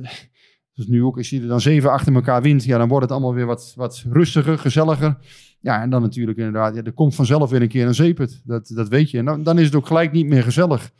[0.75, 3.11] Dus nu ook, als je er dan zeven achter elkaar wint, ja, dan wordt het
[3.11, 5.17] allemaal weer wat, wat rustiger, gezelliger.
[5.59, 8.41] Ja, en dan natuurlijk inderdaad, ja, er komt vanzelf weer een keer een zeepert.
[8.43, 9.17] Dat, dat weet je.
[9.17, 10.91] En dan is het ook gelijk niet meer gezellig.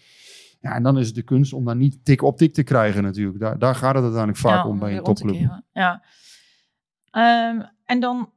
[0.66, 3.04] Ja, en dan is het de kunst om daar niet tik op tik te krijgen
[3.04, 3.40] natuurlijk.
[3.40, 5.62] Daar, daar gaat het uiteindelijk vaak Ja, om bij een topclub.
[5.74, 6.04] Ja.
[7.12, 8.30] Ehm, en dan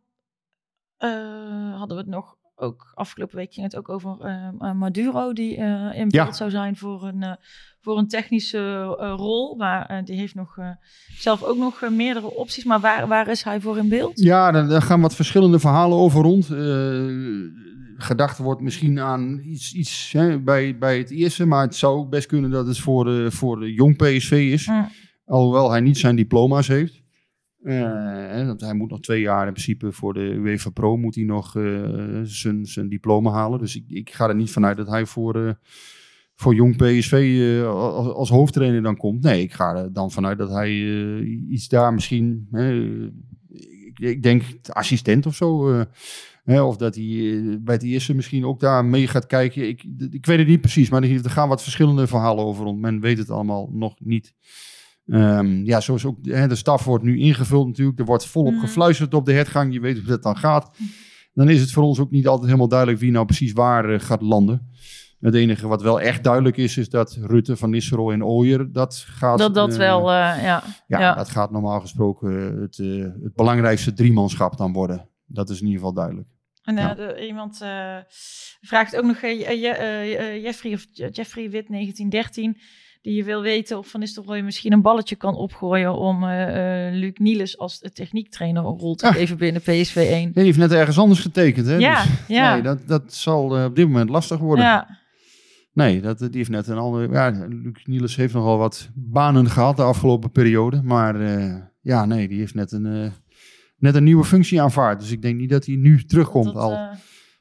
[0.97, 5.33] eh, hadden we het nog ook afgelopen week ging het ook over ehm, eh, Maduro
[5.33, 6.23] die eh, in Ja.
[6.25, 7.33] beeld zou zijn voor een, eh,
[7.81, 9.55] voor een technische eh, rol.
[9.57, 10.71] Maar eh, die heeft nog eh,
[11.19, 12.65] zelf ook nog eh, meerdere opties.
[12.65, 14.21] Maar waar, waar is hij voor in beeld?
[14.21, 16.49] Ja, daar, daar gaan wat verschillende verhalen over rond.
[17.99, 21.99] Eh, gedacht wordt misschien aan iets, iets hè, bij, bij het eerste, maar het zou
[21.99, 24.67] ook best kunnen dat het voor de, voor de jong PSV is.
[24.67, 24.89] Mm.
[25.25, 27.03] Alhoewel hij niet zijn diploma's heeft.
[27.63, 27.75] Eh,
[28.31, 31.25] hè, want hij moet nog twee jaar in principe voor de UEFA Pro moet hij
[31.25, 33.59] nog eh, zijn, zijn diploma halen.
[33.59, 35.53] Dus ik, ik ga er niet vanuit dat hij voor, eh,
[36.35, 39.23] voor jong PSV eh, als, als hoofdtrainer dan komt.
[39.23, 42.49] Nee, ik ga er dan vanuit dat hij eh, iets daar misschien,
[43.85, 45.85] ik, ik denk assistent of zo.
[46.53, 49.69] Hè, of dat hij eh, bij het eerste misschien ook daar mee gaat kijken.
[49.69, 52.81] Ik, ik weet het niet precies, maar er gaan wat verschillende verhalen over rond.
[52.81, 54.35] Men weet het allemaal nog niet.
[55.07, 57.99] Ehm, ja, zoals ook hè, de staf wordt nu ingevuld natuurlijk.
[57.99, 58.61] Er wordt volop Mhm.
[58.61, 59.73] gefluisterd op de hergang.
[59.73, 60.77] Je weet hoe dat dan gaat.
[61.33, 64.01] Dan is het voor ons ook niet altijd helemaal duidelijk wie nou precies waar eh,
[64.01, 64.69] gaat landen.
[65.21, 68.97] Het enige wat wel echt duidelijk is, is dat Rutte, Van Nistelrooy en Ooyer, dat
[68.97, 69.39] gaat...
[69.39, 70.37] Dat dat eh, wel, ja.
[70.37, 71.15] ja, ja.
[71.15, 72.77] dat gaat normaal gesproken het,
[73.23, 75.09] het belangrijkste driemanschap dan worden.
[75.27, 76.29] Dat is in ieder geval duidelijk.
[76.69, 76.95] En Ja.
[76.95, 77.97] de- iemand eh,
[78.61, 82.57] vraagt ook nog, eh, Je- Je- Jeffrey, of Je- Jeffrey Wit 1913,
[83.03, 86.25] die je wil weten of Van Nistelrooy misschien een balletje kan opgooien om
[86.93, 89.13] Luc Niels als techniektrainer een rol te Ah.
[89.15, 90.23] geven binnen PSV 1.
[90.23, 91.77] Nee, die heeft net ergens anders getekend, hè?
[91.77, 92.53] Ja, Dus, ja.
[92.53, 94.65] Nee, dat, dat zal op dit moment lastig worden.
[94.65, 94.97] Ja,
[95.73, 97.13] Nee, dat, die heeft net een andere...
[97.13, 100.83] Ja, Luc Niels heeft nogal wat banen gehad de afgelopen periode.
[100.83, 101.21] Maar
[101.83, 103.13] ja, nee, die heeft net een,
[103.79, 105.01] net een nieuwe functie aanvaard.
[105.01, 106.45] Dus ik denk niet dat hij nu terugkomt.
[106.45, 106.93] dat, al eh,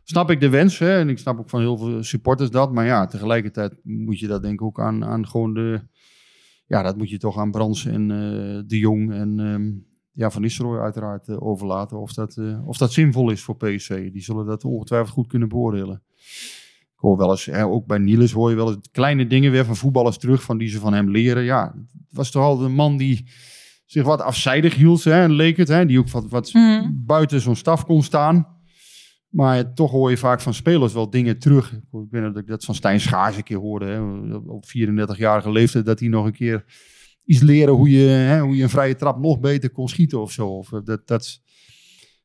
[0.04, 2.74] snap ik de wens, hè, en ik snap ook van heel veel supporters dat.
[2.74, 5.82] Maar ja, tegelijkertijd moet je dat denk ik ook aan, aan gewoon de...
[6.66, 9.72] Ja, dat moet je toch aan Brands en eh, De Jong en ehm,
[10.12, 12.00] ja, Van Nistelrooy uiteraard eh, overlaten.
[12.00, 14.12] Of dat, of dat zinvol is voor PSV.
[14.12, 16.02] Die zullen dat ongetwijfeld goed kunnen beoordelen.
[16.98, 19.66] Ik hoor wel eens, hè, ook bij Niels hoor je wel eens kleine dingen weer
[19.66, 21.44] van voetballers terug, van die ze van hem leren.
[21.44, 23.28] Ja, het was toch al een man die
[23.88, 25.68] zich wat afzijdig hield, hè, en leek het.
[25.68, 26.90] Hè, die ook wat, wat Mhm.
[26.94, 28.56] buiten zo'n staf kon staan.
[29.30, 31.72] Maar toch hoor je vaak van spelers wel dingen terug.
[31.74, 33.86] Ik weet dat ik dat van Stijn Schaars een keer hoorde.
[33.86, 34.00] Hè,
[34.36, 36.66] op 34-jarige leeftijd dat hij nog een keer
[37.26, 40.32] iets leren hoe je, hè, hoe je een vrije trap nog beter kon schieten of
[40.32, 40.48] zo.
[40.48, 41.42] Of eh, dat, dat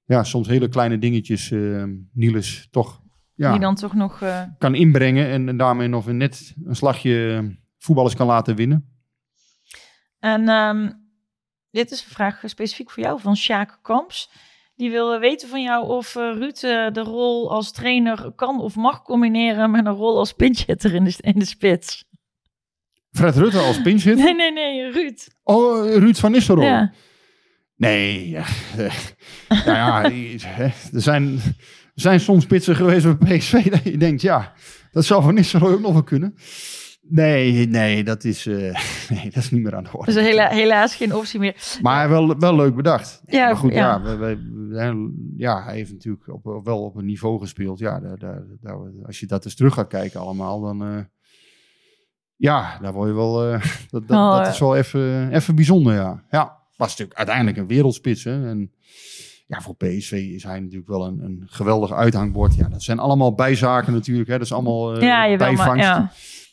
[0.04, 3.00] ja, soms hele kleine dingetjes eh Niels toch
[3.34, 4.20] ja, die dan toch nog...
[4.22, 5.26] eh, kan inbrengen.
[5.28, 7.44] En, en daarmee nog een net een slagje
[7.78, 8.86] voetballers kan laten winnen.
[10.18, 10.90] En ehm,
[11.72, 14.30] dit is een vraag specifiek voor jou van Sjaak Kamps.
[14.76, 18.76] Die wil weten van jou of eh, Ruud eh, de rol als trainer kan of
[18.76, 22.04] mag combineren met een rol als pinchitter in de, in de spits.
[23.12, 24.16] Fred Rutte als pinch hit.
[24.24, 25.28] Nee, nee, nee, Ruud.
[25.42, 26.66] Oh, eh, Ruud van Nistelrooy.
[26.66, 26.92] Ja.
[27.76, 28.44] Nee, ja,
[28.76, 28.94] eh,
[29.48, 30.04] nou ja,
[30.92, 31.40] er zijn,
[31.94, 34.52] er zijn soms spitsen geweest bij PSV dat je denkt, ja,
[34.92, 36.34] dat zou Van Nistelrooy ook nog wel kunnen.
[37.08, 38.54] Nee, nee, dat is, eh,
[39.14, 40.12] nee, dat is niet meer aan de orde.
[40.12, 41.78] Dus hela- helaas geen optie meer.
[41.82, 43.22] Maar wel, wel leuk bedacht.
[43.26, 43.78] Ja, maar goed, ja.
[43.78, 44.02] ja.
[44.02, 47.78] we- we- we- ja, hij heeft natuurlijk op, op- wel op een niveau gespeeld.
[47.78, 50.82] Ja, daar, daar, daar- als je dat eens terug gaat kijken allemaal, dan...
[50.84, 50.98] eh,
[52.36, 53.44] ja, daar word je wel...
[53.52, 53.60] eh,
[53.90, 56.24] dat dat, Oh, dat is wel even, even bijzonder, ja.
[56.30, 58.48] Ja, was natuurlijk uiteindelijk een wereldspits, hè.
[58.48, 58.72] En
[59.46, 62.54] ja, voor PSV is hij natuurlijk wel een, een geweldig uithangbord.
[62.54, 64.36] Ja, dat zijn allemaal bijzaken natuurlijk, hè.
[64.36, 65.84] Dat is allemaal ja, je wel, maar bijvangst.
[65.86, 66.12] ja,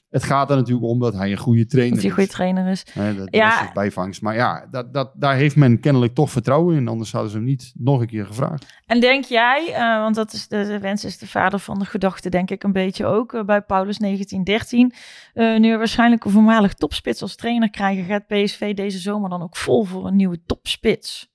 [0.10, 2.04] Het gaat er natuurlijk om dat hij een goede trainer is.
[2.04, 2.84] een goede trainer is.
[2.84, 3.58] Dat, Ja.
[3.60, 4.22] dat is bijvangst.
[4.22, 6.88] Maar ja, dat, dat, daar heeft men kennelijk toch vertrouwen in.
[6.88, 8.66] Anders hadden ze hem niet nog een keer gevraagd.
[8.86, 11.86] En denk jij, eh, want dat is de, de wens is de vader van de
[11.86, 14.94] gedachte, denk ik een beetje ook eh, bij Paulus 1913.
[15.34, 19.58] eh, nu waarschijnlijk een voormalig topspits als trainer krijgen, gaat PSV deze zomer dan ook
[19.58, 21.28] vol voor een nieuwe topspits.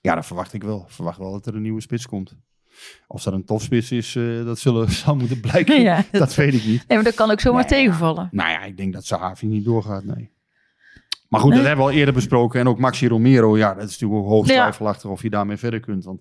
[0.00, 0.80] Ja, dat verwacht ik wel.
[0.86, 2.36] Ik verwacht wel dat er een nieuwe spits komt.
[3.08, 5.80] Of dat een topspits is, eh, dat zullen, zal moeten blijken.
[5.82, 6.84] Ja, Dat weet ik niet.
[6.88, 8.28] Nee, maar dat kan ook zomaar Nee, tegenvallen.
[8.30, 10.30] Nou ja, ik denk dat Sahavi niet doorgaat, nee.
[11.28, 11.58] Maar goed, Nee.
[11.58, 12.60] dat hebben we al eerder besproken.
[12.60, 14.60] En ook Maxi Romero, ja, dat is natuurlijk ook hoogst Ja.
[14.60, 16.04] twijfelachtig of je daarmee verder kunt.
[16.04, 16.20] Want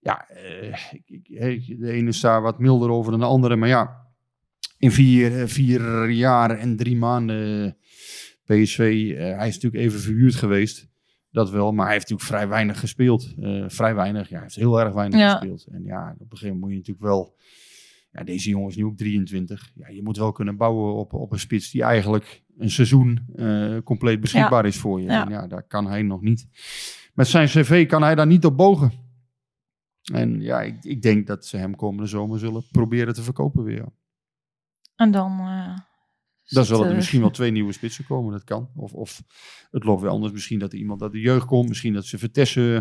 [0.00, 0.76] ja, eh,
[1.78, 3.56] de ene is daar wat milder over dan de andere.
[3.56, 3.96] Maar ja,
[4.78, 7.76] in vier, eh, vier jaar en drie maanden
[8.44, 8.78] PSV,
[9.16, 10.88] hij is natuurlijk even verhuurd geweest.
[11.32, 13.34] Dat wel, maar hij heeft natuurlijk vrij weinig gespeeld.
[13.40, 15.30] Eh, vrij weinig, ja, hij heeft heel erg weinig Ja.
[15.30, 15.66] gespeeld.
[15.70, 17.36] En ja, op een gegeven moment moet je natuurlijk wel...
[18.10, 19.70] Ja, deze jongen is nu ook 23.
[19.74, 23.76] Ja, je moet wel kunnen bouwen op, op een spits die eigenlijk een seizoen eh,
[23.84, 25.06] compleet beschikbaar is voor je.
[25.06, 25.24] Ja.
[25.24, 26.46] En ja, daar kan hij nog niet.
[27.14, 28.92] Met zijn cv kan hij daar niet op bogen.
[30.12, 33.84] En ja, ik, ik denk dat ze hem komende zomer zullen proberen te verkopen weer.
[34.96, 35.38] En dan...
[35.38, 35.78] eh,
[36.48, 38.68] Dan zit, zullen er eh, misschien wel twee nieuwe spitsen komen, dat kan.
[38.76, 39.22] Of, of
[39.70, 40.32] het loopt wel anders.
[40.32, 41.68] Misschien dat er iemand uit de jeugd komt.
[41.68, 42.76] Misschien dat ze Vertessen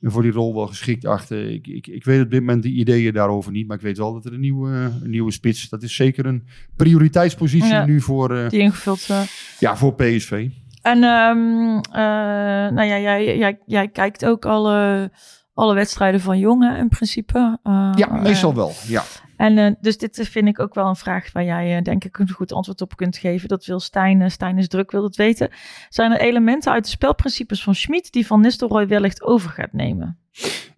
[0.00, 1.50] eh, voor die rol wel geschikt achter.
[1.50, 3.66] Ik, ik, ik weet op dit moment de ideeën daarover niet.
[3.66, 4.68] Maar ik weet wel dat er een nieuwe,
[5.02, 5.68] een nieuwe spits...
[5.68, 7.84] Dat is zeker een prioriteitspositie Ja.
[7.86, 9.06] nu voor, eh, Die ingevuld...
[9.10, 9.20] eh,
[9.58, 10.48] ja, voor PSV.
[10.82, 15.10] En ehm, eh, nou ja, jij, jij, jij kijkt ook alle,
[15.56, 17.58] alle wedstrijden van jongen in principe.
[17.62, 18.72] Eh, Ja, meestal eh, wel.
[18.86, 19.02] Ja.
[19.36, 22.30] En eh, dus dit vind ik ook wel een vraag waar jij denk ik een
[22.30, 23.48] goed antwoord op kunt geven.
[23.48, 25.50] Dat wil Stijn, Stijn is druk, wil het weten.
[25.88, 30.18] Zijn er elementen uit de spelprincipes van Schmid die Van Nistelrooy wellicht over gaat nemen?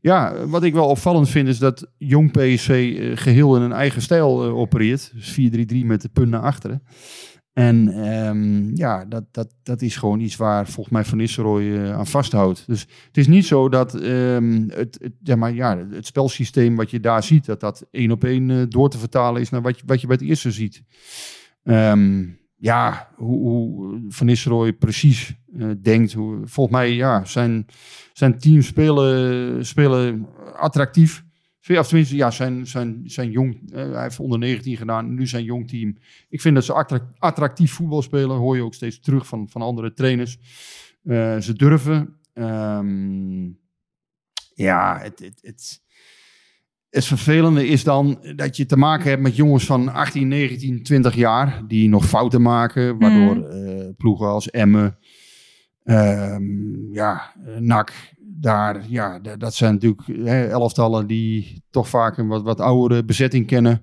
[0.00, 4.02] Ja, wat ik wel opvallend vind is dat jong PSV eh, geheel in een eigen
[4.02, 5.12] stijl opereert.
[5.14, 6.82] Dus 4-3-3 met de punt naar achteren.
[7.58, 11.92] En ehm, ja, dat, dat, dat is gewoon iets waar volgens mij Van Nistelrooy eh,
[11.92, 12.66] aan vasthoudt.
[12.66, 17.00] Dus het is niet zo dat ehm, het, ja, maar ja, het spelsysteem wat je
[17.00, 19.82] daar ziet, dat dat één op één eh, door te vertalen is naar wat je,
[19.86, 20.82] wat je bij het eerste ziet.
[21.62, 26.12] Ehm, ja, hoe, hoe Van Nistelrooy precies eh, denkt.
[26.44, 27.66] Volgens mij, ja, zijn,
[28.12, 31.26] zijn team spelen, spelen attractief.
[31.76, 35.44] Of tenminste, ja, zijn, zijn, zijn jong, eh, hij heeft onder 19 gedaan, nu zijn
[35.44, 35.96] jong team.
[36.28, 39.62] Ik vind dat ze attra- attractief voetbal spelen, hoor je ook steeds terug van, van
[39.62, 40.38] andere trainers.
[41.04, 42.16] Eh, ze durven.
[42.32, 43.44] Ehm,
[44.54, 45.82] ja, het, het, het,
[46.90, 51.14] het vervelende is dan dat je te maken hebt met jongens van 18, 19, 20
[51.14, 54.98] jaar, die nog fouten maken, waardoor eh, ploegen als Emmen,
[55.84, 57.92] ehm, ja, NAC,
[58.40, 63.46] daar, ja, dat zijn natuurlijk hè, elftallen die toch vaak een wat, wat oudere bezetting
[63.46, 63.82] kennen.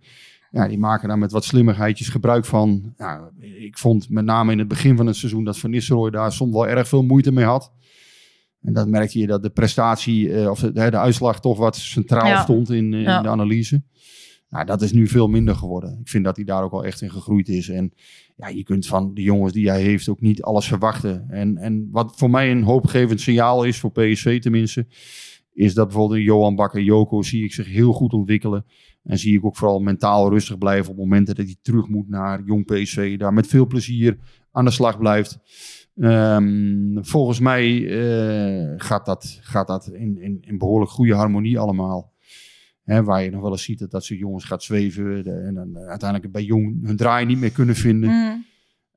[0.51, 2.93] Ja, die maken daar met wat slimmigheidjes gebruik van.
[2.97, 6.31] Nou, ik vond met name in het begin van het seizoen dat Van Nistelrooy daar
[6.31, 7.71] soms wel erg veel moeite mee had.
[8.61, 12.27] En dat merkte je dat de prestatie, eh, of de, de uitslag toch wat centraal
[12.27, 12.41] Ja.
[12.43, 13.21] stond in, in Ja.
[13.21, 13.83] de analyse.
[14.55, 15.97] Nou, dat is nu veel minder geworden.
[16.01, 17.69] Ik vind dat hij daar ook wel echt in gegroeid is.
[17.69, 17.93] En
[18.35, 21.25] ja, je kunt van de jongens die hij heeft ook niet alles verwachten.
[21.29, 24.87] En, en wat voor mij een hoopgevend signaal is, voor PSV tenminste,
[25.53, 28.65] is dat bijvoorbeeld Johan Bakker Joko zie ik zich heel goed ontwikkelen.
[29.03, 32.43] En zie ik ook vooral mentaal rustig blijven op momenten dat hij terug moet naar
[32.45, 33.17] jong PSV.
[33.17, 34.17] Daar met veel plezier
[34.51, 35.39] aan de slag blijft.
[35.95, 42.13] Ehm, volgens mij eh, gaat dat, gaat dat in, in, in behoorlijk goede harmonie allemaal.
[42.85, 45.23] Hè, waar je nog wel eens ziet dat, dat soort jongens gaat zweven.
[45.23, 48.09] de- en dan uiteindelijk bij jong hun draai niet meer kunnen vinden.
[48.09, 48.45] Mm.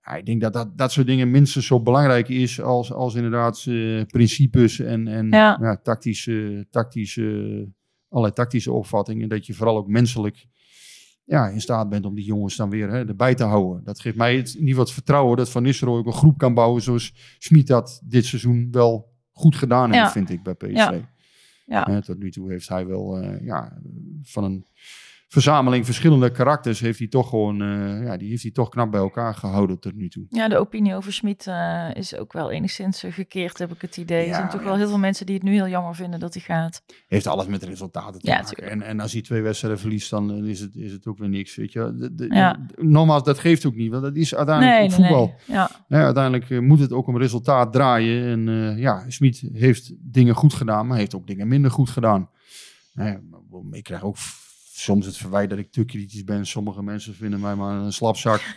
[0.05, 3.65] Ja, ik denk dat, dat dat soort dingen minstens zo belangrijk is als, als inderdaad
[3.69, 5.59] eh, principes en, en Ja.
[5.61, 5.77] ja.
[5.83, 7.69] tactische, tactische,
[8.09, 9.29] allerlei tactische opvattingen.
[9.29, 10.47] Dat je vooral ook menselijk
[11.25, 13.85] ja, in staat bent om die jongens dan weer hè, erbij te houden.
[13.85, 16.39] Dat geeft mij het, in ieder geval het vertrouwen dat Van Nistelrooy ook een groep
[16.39, 20.11] kan bouwen zoals Schmid dat dit seizoen wel goed gedaan heeft, Ja.
[20.13, 21.01] vind ik, bij PSV.
[21.69, 22.01] Ja.
[22.01, 23.79] Tot nu toe heeft hij wel eh, ja,
[24.23, 24.67] van een
[25.29, 29.01] verzameling verschillende karakters heeft hij toch gewoon eh, ja, die heeft hij toch knap bij
[29.01, 30.27] elkaar gehouden tot nu toe.
[30.29, 33.97] Ja, de opinie over Schmid eh, is ook wel enigszins eh, gekeerd, heb ik het
[33.97, 34.21] idee.
[34.23, 36.35] er Ja, zijn toch wel heel veel mensen die het nu heel jammer vinden dat
[36.35, 36.83] hij gaat.
[37.09, 38.57] Heeft alles met resultaten te Ja, maken.
[38.57, 38.73] tuurlijk.
[38.81, 41.57] En, en als hij twee wedstrijden verliest, dan is het, is het ook weer niks.
[41.57, 41.95] Weet je?
[41.97, 45.27] De, de, nogmaals, dat geeft ook niet, want dat is uiteindelijk Nee, ook nee, voetbal.
[45.47, 45.57] nee.
[45.57, 45.71] Ja.
[45.89, 48.49] Ja, uiteindelijk moet het ook om resultaat draaien.
[48.49, 52.31] En ja, Smit heeft dingen goed gedaan, maar heeft ook dingen minder goed gedaan.
[52.93, 53.19] Nou
[53.71, 54.17] ik krijg ook
[54.79, 56.47] soms het verwijt dat ik te kritisch ben.
[56.47, 58.43] Sommige mensen vinden mij maar een slapzak.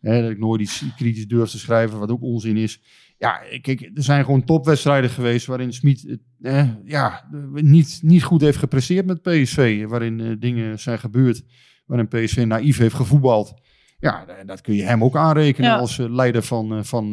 [0.00, 2.80] Hè, dat ik nooit iets kritisch durf te schrijven, wat ook onzin is.
[3.18, 8.58] Ja, kijk, er zijn gewoon topwedstrijden geweest waarin Smit eh, ja, niet, niet goed heeft
[8.58, 9.84] gepresteerd met PSV.
[9.86, 11.42] Waarin eh, dingen zijn gebeurd
[11.86, 13.54] waarin PSV naïef heeft gevoetbald.
[13.98, 15.76] Ja, eh, dat kun je hem ook aanrekenen Ja.
[15.76, 17.10] als eh, leider van, van,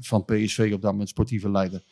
[0.00, 1.82] van PSV op dat moment, sportieve leider.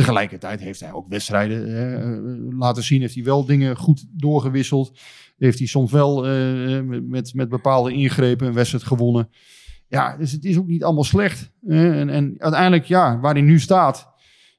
[0.00, 3.00] Tegelijkertijd heeft hij ook wedstrijden eh, laten zien.
[3.00, 4.98] Heeft hij wel dingen goed doorgewisseld.
[5.38, 9.28] Heeft hij soms wel eh, met, met bepaalde ingrepen een wedstrijd gewonnen.
[9.88, 11.50] Ja, dus het is ook niet allemaal slecht.
[11.66, 14.08] Eh, en, en uiteindelijk, ja, waar hij nu staat.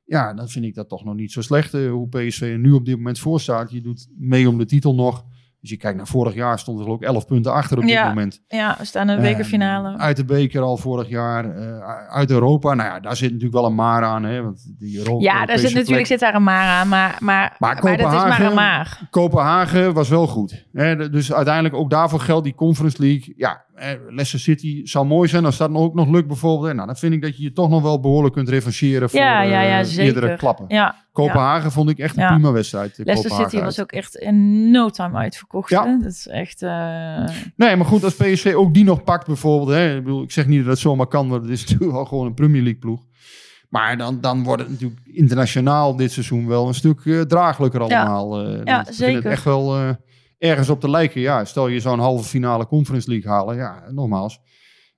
[0.05, 1.73] Ja, dan vind ik dat toch nog niet zo slecht.
[1.73, 3.71] eh, hoe PSV er nu op dit moment voor staat.
[3.71, 5.25] Je doet mee om de titel nog.
[5.61, 8.07] Als je kijkt naar vorig jaar stond er ook 11 punten achter op dit Ja.
[8.07, 8.41] moment.
[8.47, 9.89] ja, we staan in de bekerfinale.
[9.89, 11.55] Ehm, uit de beker al vorig jaar.
[11.55, 12.73] eh, uit Europa.
[12.73, 14.23] Nou ja, daar zit natuurlijk wel een maar aan.
[14.23, 17.79] Hè, want die ja, daar zit natuurlijk zit daar een maar aan, maar, maar, Maar
[17.83, 19.07] maar, dat is maar Kopenhagen- een maar.
[19.09, 20.65] Kopenhagen was wel goed.
[20.73, 23.33] Hè, dus uiteindelijk ook daarvoor geldt die Conference League.
[23.37, 26.73] Ja, eh, Leicester City zou mooi zijn als dat ook nog lukt bijvoorbeeld.
[26.73, 29.41] Nou, dan vind ik dat je je toch nog wel behoorlijk kunt revancheren voor Ja,
[29.41, 30.65] ja, ja, eh, eerdere klappen.
[30.67, 32.33] Ja, Kopenhagen vond ik echt een Ja.
[32.33, 32.99] prima wedstrijd.
[32.99, 33.85] eh, Leicester Kopenhagen City was uit.
[33.85, 35.69] ook echt in no time uitverkocht.
[35.69, 35.97] Ja.
[36.01, 36.61] Dat is echt...
[36.61, 37.23] eh,
[37.55, 39.69] Nee, maar goed, als PSV ook die nog pakt bijvoorbeeld.
[39.69, 42.05] Hè, ik, bedoel, ik zeg niet dat het zomaar kan, want het is natuurlijk wel
[42.05, 43.05] gewoon een Premier League ploeg.
[43.69, 48.41] Maar dan, dan wordt het natuurlijk internationaal dit seizoen wel een stuk draaglijker allemaal.
[48.45, 49.15] Ja, begint zeker.
[49.23, 49.95] Het echt wel
[50.41, 51.21] ergens op te lijken.
[51.21, 53.55] Ja, stel je zo'n halve finale Conference League halen.
[53.55, 54.39] Ja, nogmaals.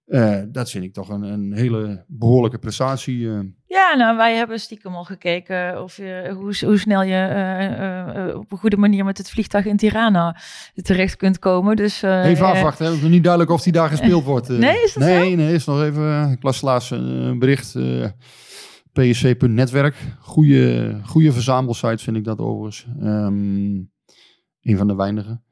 [0.05, 3.29] eh, dat vind ik toch een, een hele behoorlijke prestatie.
[3.29, 3.39] eh.
[3.65, 8.51] Ja, nou, wij hebben stiekem al gekeken of je, hoe, hoe snel je eh, op
[8.51, 10.37] een goede manier met het vliegtuig in Tirana
[10.75, 11.75] terecht kunt komen.
[11.75, 12.85] Dus, Even afwachten.
[12.85, 14.47] Het is nog niet duidelijk of die daar gespeeld wordt.
[14.49, 16.31] Nee, is dat nee, nee, is nog even.
[16.31, 17.75] Ik las laatst een, bericht.
[18.93, 19.95] PSC.netwerk.
[20.19, 22.85] Goede, goede verzamelsite vind ik dat overigens.
[23.01, 23.91] Ehm
[24.63, 25.43] een van de weinigen.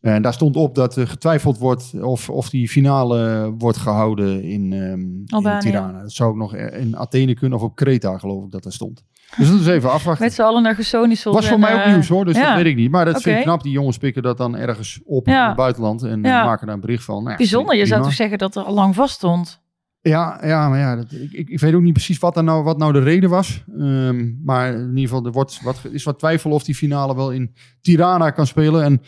[0.00, 4.72] En daar stond op dat er getwijfeld wordt of, of die finale wordt gehouden in,
[4.72, 5.58] ehm in.
[5.58, 6.00] Tirana.
[6.00, 9.04] Dat zou ook nog in Athene kunnen of op Kreta geloof ik dat er stond.
[9.36, 10.24] Dus dat is even afwachten.
[10.24, 11.32] met z'n allen naar Gesonisel.
[11.32, 12.46] Was voor mij ook nieuws hoor, dus ja.
[12.46, 12.90] dat weet ik niet.
[12.90, 13.62] Maar dat vind ik knap.
[13.62, 15.40] Die jongens pikken dat dan ergens op Ja.
[15.42, 16.44] in het buitenland en eh, Ja.
[16.44, 17.24] maken daar een bericht van.
[17.24, 19.60] Nou, Bijzonder, je zou toch zeggen dat er al lang vast stond?
[20.08, 22.64] Ja, ja, maar ja, dat, ik, ik, ik weet ook niet precies wat, er nou,
[22.64, 23.64] wat nou de reden was.
[23.78, 27.32] Ehm, maar in ieder geval, er wordt wat, is wat twijfel of die finale wel
[27.32, 28.82] in Tirana kan spelen.
[28.84, 29.00] En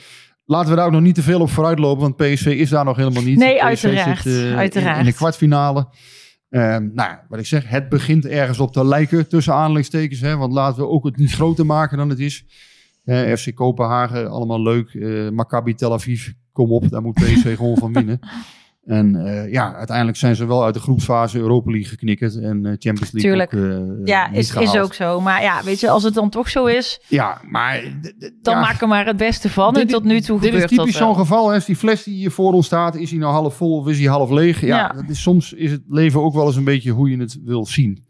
[0.44, 2.84] laten we daar ook nog niet te veel op vooruit lopen, want PSV is daar
[2.84, 3.38] nog helemaal niet.
[3.38, 4.98] Nee, PSV uiteraard, Zit, eh, in- uiteraard.
[4.98, 5.88] In, de kwartfinale.
[6.50, 10.20] Ehm, nou, wat ik zeg, het begint ergens op te lijken tussen aanhalingstekens.
[10.20, 12.44] Hè, want laten we ook het niet groter maken dan het is.
[13.04, 14.94] Eh, FC Kopenhagen, allemaal leuk.
[14.94, 18.18] Eh Maccabi Tel Aviv, kom op, daar moet PSV gewoon van winnen.
[18.88, 22.35] En eh, ja, uiteindelijk zijn ze wel uit de groepsfase Europa League geknikkerd.
[22.37, 23.55] En eh, Champions League Tuurlijk.
[23.55, 23.61] ook
[23.98, 25.20] eh, Ja, is, is ook zo.
[25.20, 27.83] Maar ja, weet je, als het dan toch zo is, Ja, maar...
[28.42, 29.74] dan ja, maak er maar het beste van.
[29.74, 31.09] dit- en tot nu toe Dit is gebeurt typisch dat wel.
[31.14, 31.48] zo'n geval.
[31.48, 31.55] Hè.
[31.55, 33.96] Als die fles die hier voor ons staat, is die nou half vol of is
[33.96, 34.61] die half leeg?
[34.61, 34.88] Ja, Ja.
[34.88, 37.66] Dat is, soms is het leven ook wel eens een beetje hoe je het wil
[37.66, 38.07] zien.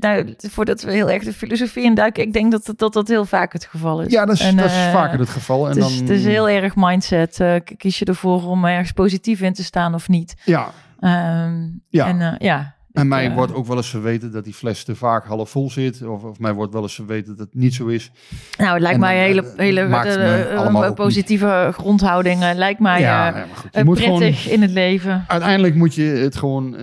[0.00, 3.24] Nou, voordat we heel erg de filosofie induiken, ik denk dat dat, dat, dat heel
[3.24, 4.12] vaak het geval is.
[4.12, 5.68] Ja, dat is, En, dat is eh, vaker het geval.
[5.68, 7.40] En Het is, dan, het is heel erg mindset.
[7.40, 10.34] Eh, kies je ervoor om ergens positief in te staan of niet?
[10.44, 12.06] Ja, Ehm, Ja.
[12.06, 12.74] En, eh, ja.
[12.96, 15.70] En mij eh, wordt ook wel eens verweten dat die fles te vaak half vol
[15.70, 16.02] zit.
[16.02, 18.10] Of, of mij wordt wel eens verweten dat het niet zo is.
[18.58, 22.52] Nou, het lijkt en mij een dan, hele, eh, hele eh, positieve grondhouding.
[22.54, 23.70] lijkt mij ja, goed.
[23.72, 25.24] Gewoon, prettig in het leven.
[25.28, 26.76] uiteindelijk moet je het gewoon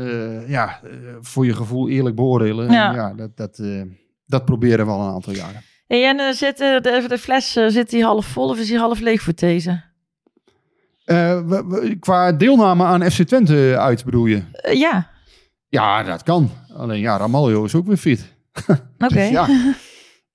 [0.48, 0.80] ja,
[1.22, 2.72] voor je gevoel eerlijk beoordelen.
[2.72, 2.90] Ja.
[2.90, 3.62] En ja, dat, dat,
[4.26, 5.62] dat proberen we al een aantal jaren.
[5.88, 9.22] Hey, en zit, de, de fles, zit die half vol of is die half leeg
[9.22, 9.82] voor deze?
[11.06, 14.42] We- we- qua deelname aan FC Twente uit bedoel je?
[14.74, 15.12] Ja,
[15.74, 16.50] Ja, dat kan.
[16.74, 18.36] Alleen ja, Ramaljo is ook weer fit.
[18.98, 19.14] oké.
[19.14, 19.48] Dus ja,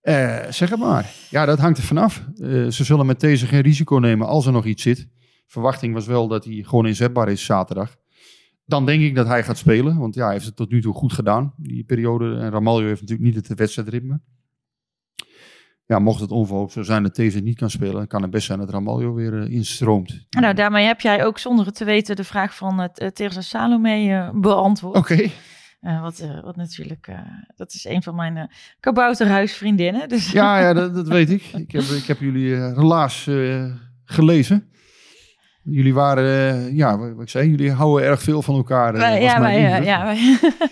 [0.01, 1.11] Eh, zeg het maar.
[1.31, 2.25] Ja, dat hangt er vanaf.
[2.37, 5.09] Eh ze zullen met deze geen risico nemen als er nog iets zit.
[5.47, 7.97] Verwachting was wel dat hij gewoon inzetbaar is zaterdag.
[8.65, 9.99] Dan denk ik dat hij gaat spelen.
[9.99, 11.55] Want ja, hij heeft het tot nu toe goed gedaan.
[11.57, 12.37] Die periode.
[12.39, 14.21] En Ramaljo heeft natuurlijk niet het wedstrijdritme.
[15.89, 18.59] Ja, mocht het onverhoopt zo zijn dat deze niet kan spelen, kan het best zijn
[18.59, 20.27] dat Ramaljo weer eh, instroomt.
[20.31, 23.41] Nou, daarmee heb jij ook zonder het te weten de vraag van het uh, Teresa
[23.41, 24.97] Salome eh, beantwoord.
[24.97, 25.31] Oké.
[25.81, 27.19] Eh, wat, eh, wat natuurlijk, eh,
[27.57, 28.45] dat is een van mijn eh
[28.81, 30.09] kabouterhuisvriendinnen.
[30.09, 31.43] Dus Ja, ja dat, dat weet ik.
[31.43, 33.65] Ik heb, ik heb jullie eh, relaas eh,
[34.05, 34.69] gelezen.
[35.63, 38.95] Jullie waren, eh, ja, wat ik zei, jullie houden erg veel van elkaar.
[38.95, 39.85] eh, wij, ja, wij, eh, indruk.
[39.85, 40.17] ja, wij,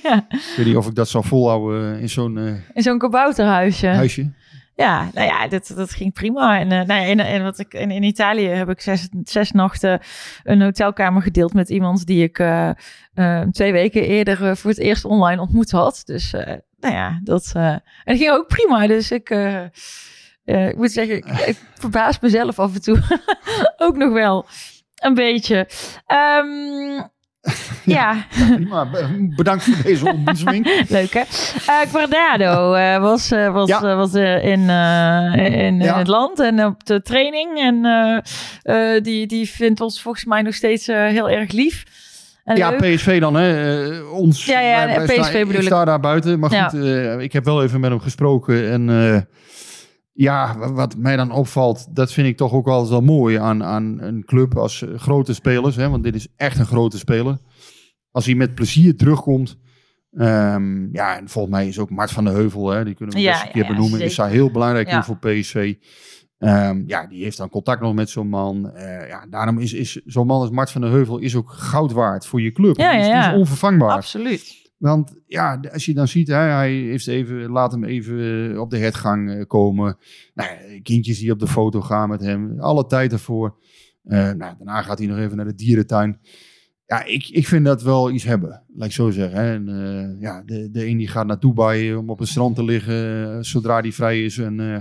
[0.02, 2.98] ja, Ik weet niet of ik dat zou volhouden eh, in zo'n eh, in zo'n
[2.98, 3.86] kabouterhuisje.
[3.86, 4.32] huisje.
[4.76, 6.58] Ja, nou ja, dat, dat ging prima.
[6.58, 9.50] En, eh, nou ja, in, in, wat ik, in, in Italië heb ik zes, zes
[9.50, 10.00] nachten
[10.42, 12.70] een hotelkamer gedeeld met iemand die ik eh,
[13.14, 16.02] eh, twee weken eerder voor het eerst online ontmoet had.
[16.04, 16.30] Dus
[16.80, 18.86] nou ja, dat, en dat ging ook prima.
[18.86, 19.30] Dus ik,
[20.44, 22.98] ik moet zeggen, ik, ik verbaas mezelf af en toe
[23.86, 24.46] ook nog wel
[24.94, 25.68] een beetje.
[26.06, 27.02] Ehm,
[27.96, 28.26] ja.
[28.54, 28.88] Prima,
[29.36, 30.84] bedankt voor deze ontboezeming.
[30.88, 31.20] Leuk hè?
[31.66, 33.96] Eh Guardado eh, was, eh, was, Ja.
[33.96, 34.60] was in,
[35.40, 35.98] in, Ja.
[35.98, 37.58] het land en op de training.
[37.58, 38.22] En
[39.02, 41.82] die, die vindt ons volgens mij nog steeds heel erg lief.
[42.44, 42.94] En Ja, leuk.
[42.96, 44.00] PSV dan, hè.
[44.00, 44.44] ons.
[44.44, 45.58] Ja, ja, wij- wij PSV staan- bedoel ik.
[45.60, 45.62] ik.
[45.66, 46.38] sta daar buiten.
[46.38, 46.80] Maar goed,
[47.22, 48.70] ik heb wel even met hem gesproken.
[48.72, 48.88] En
[50.16, 53.64] ja, wa- wat mij dan opvalt, dat vind ik toch ook altijd wel mooi aan,
[53.64, 55.76] aan een club als eh, grote spelers.
[55.76, 57.38] Hè, want dit is echt een grote speler.
[58.10, 59.56] Als hij met plezier terugkomt.
[60.12, 63.20] ehm, ja, en volgens mij is ook Mart van der Heuvel, hè, die kunnen we
[63.20, 64.16] Ja, best een keer ja, benoemen, is zeker.
[64.24, 65.74] daar heel belangrijk in voor PSV.
[66.38, 68.70] Ehm, ja, die heeft dan contact nog met zo'n man.
[68.70, 71.92] Eh, ja, daarom is, is zo'n man als Mart van der Heuvel is ook goud
[71.92, 72.76] waard voor je club.
[72.76, 73.36] Ja, Die is, ja, die is ja.
[73.38, 73.90] onvervangbaar.
[73.90, 74.65] Absoluut.
[74.76, 78.78] Want ja, als je dan ziet, hè, hij heeft even, laat hem even op de
[78.78, 79.96] hertgang eh, komen.
[80.34, 82.60] Nou, ja, kindjes die op de foto gaan met hem.
[82.60, 83.58] Alle tijd ervoor.
[84.02, 86.20] Eh, nou, daarna gaat hij nog even naar de dierentuin.
[86.86, 89.40] ja, ik, ik vind dat wel iets hebben, laat ik zo zeggen.
[89.40, 89.54] Hè.
[89.54, 92.64] En, eh, ja, de, de een die gaat naar Dubai om op een strand te
[92.64, 94.38] liggen eh, zodra die vrij is.
[94.38, 94.80] En eh,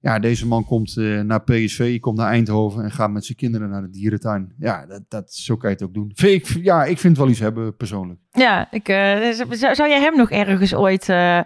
[0.00, 3.68] ja, deze man komt eh, naar PSV, komt naar Eindhoven en gaat met zijn kinderen
[3.70, 4.52] naar de dierentuin.
[4.58, 6.10] Ja, dat, dat, zo kan je het ook doen.
[6.14, 8.20] Vind ik, ja, ik vind het wel iets hebben, persoonlijk.
[8.30, 11.40] Ja, ik, eh, zou, zou jij hem nog ergens ooit eh,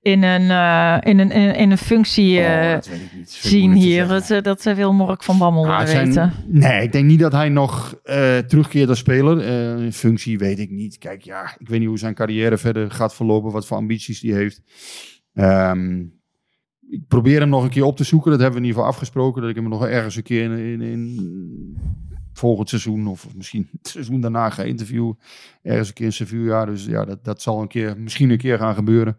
[0.00, 0.50] in, een,
[1.02, 2.76] in, een, in, in een functie Oh,
[3.24, 4.06] zien hier?
[4.08, 6.32] Dat, dat wil Mork van Bammel zijn- weten.
[6.46, 8.00] Nee, ik denk niet dat hij nog
[8.46, 9.92] terugkeert als speler.
[9.92, 10.98] Functie weet ik niet.
[10.98, 14.34] Kijk, ja, ik weet niet hoe zijn carrière verder gaat verlopen, wat voor ambities die
[14.34, 14.62] heeft.
[15.34, 16.02] Ehm,
[16.92, 18.30] ik probeer hem nog een keer op te zoeken.
[18.30, 19.40] Dat hebben we in ieder geval afgesproken.
[19.40, 21.78] Dat ik hem nog ergens een keer in, in, in
[22.32, 25.18] volgend seizoen of misschien het seizoen daarna ga interviewen.
[25.62, 26.64] Ergens een keer in Sevilla.
[26.64, 29.18] Dus ja, dat, dat zal een keer, misschien een keer gaan gebeuren.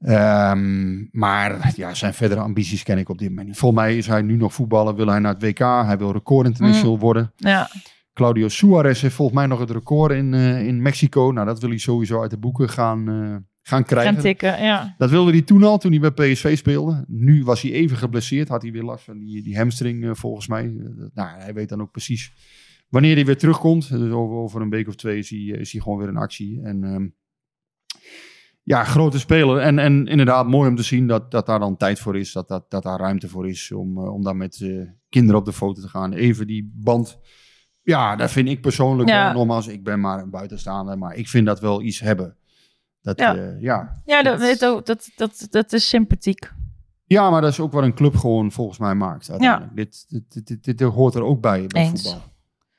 [0.00, 3.58] Ehm, maar ja, zijn verdere ambities ken ik op dit moment niet.
[3.58, 5.58] Volgens mij is hij nu nog voetballen, wil hij naar het WK.
[5.58, 7.32] Hij wil record international worden.
[7.36, 7.68] Ja,
[8.14, 11.30] Claudio Suarez heeft volgens mij nog het record in, eh, in Mexico.
[11.30, 14.20] Nou, dat wil hij sowieso uit de boeken gaan, eh, gaan krijgen.
[14.20, 14.94] tikken, ja.
[14.98, 17.04] Dat wilde hij toen al, toen hij bij PSV speelde.
[17.08, 18.48] Nu was hij even geblesseerd.
[18.48, 20.64] Had hij weer last van die, die hamstring, eh, volgens mij.
[20.64, 22.32] Eh, nou, hij weet dan ook precies
[22.88, 23.88] wanneer hij weer terugkomt.
[23.88, 26.16] Dus over, over een week of twee is hij, eh, is hij gewoon weer in
[26.16, 26.60] actie.
[26.62, 27.06] En ehm,
[28.62, 29.58] ja, grote speler.
[29.58, 32.32] En, en inderdaad mooi om te zien dat, dat daar dan tijd voor is.
[32.32, 34.70] Dat, dat, dat daar ruimte voor is om, om daar met
[35.08, 36.12] kinderen op de foto te gaan.
[36.12, 37.18] Even die band.
[37.82, 39.08] Ja, dat vind ik persoonlijk.
[39.08, 39.32] Ja.
[39.32, 40.98] Nogmaals, ik ben maar een buitenstaander.
[40.98, 42.36] Maar ik vind dat wel iets hebben.
[43.04, 43.32] Dat, Ja.
[43.34, 43.54] ja.
[43.60, 46.52] ja, Ja, dat, dat, dat, dat, dat is sympathiek.
[47.06, 49.30] ja, maar dat is ook wat een club gewoon volgens mij maakt.
[49.30, 49.76] uiteindelijk.
[49.76, 52.02] Dit, dit, dit, dit, dit hoort er ook bij, bij Eens.
[52.02, 52.22] voetbal.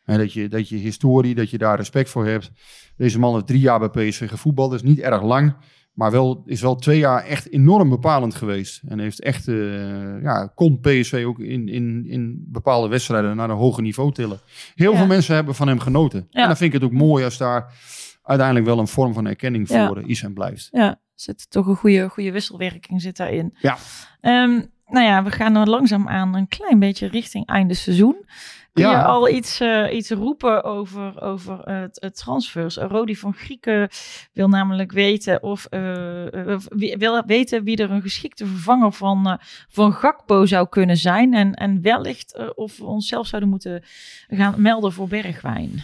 [0.06, 2.52] En dat, je, dat je historie, dat je daar respect voor hebt.
[2.98, 4.72] Deze man heeft drie jaar bij PSV gevoetbald.
[4.72, 5.56] Dat is niet erg lang.
[5.94, 8.82] Maar wel, is wel twee jaar echt enorm bepalend geweest.
[8.88, 13.56] En heeft echt, eh, ja, kon PSV ook in, in, in bepaalde wedstrijden naar een
[13.58, 14.40] hoger niveau tillen.
[14.76, 14.98] Heel Ja.
[14.98, 16.28] veel mensen hebben van hem genoten.
[16.30, 16.42] Ja.
[16.42, 17.74] En dan vind ik het ook mooi als daar
[18.26, 19.88] uiteindelijk wel een vorm van erkenning Ja.
[19.88, 20.68] voor eh, is en blijft.
[20.72, 23.56] Ja, zit toch een goede, goede wisselwerking zit daarin.
[23.60, 23.78] Ja.
[24.22, 28.16] Ehm, nou ja, we gaan er langzaam aan een klein beetje richting einde seizoen.
[28.74, 28.92] Kun Ja.
[28.92, 32.78] je al iets, eh, iets roepen over, over het, het transfers?
[32.78, 33.90] Rodi van Grieken
[34.34, 39.28] wil namelijk weten of eh, eh, wie- wil weten wie er een geschikte vervanger van,
[39.30, 39.34] eh,
[39.70, 41.34] van Gakpo zou kunnen zijn.
[41.34, 43.84] En, en wellicht eh, of we onszelf zouden moeten
[44.28, 45.84] gaan melden voor Bergwijn.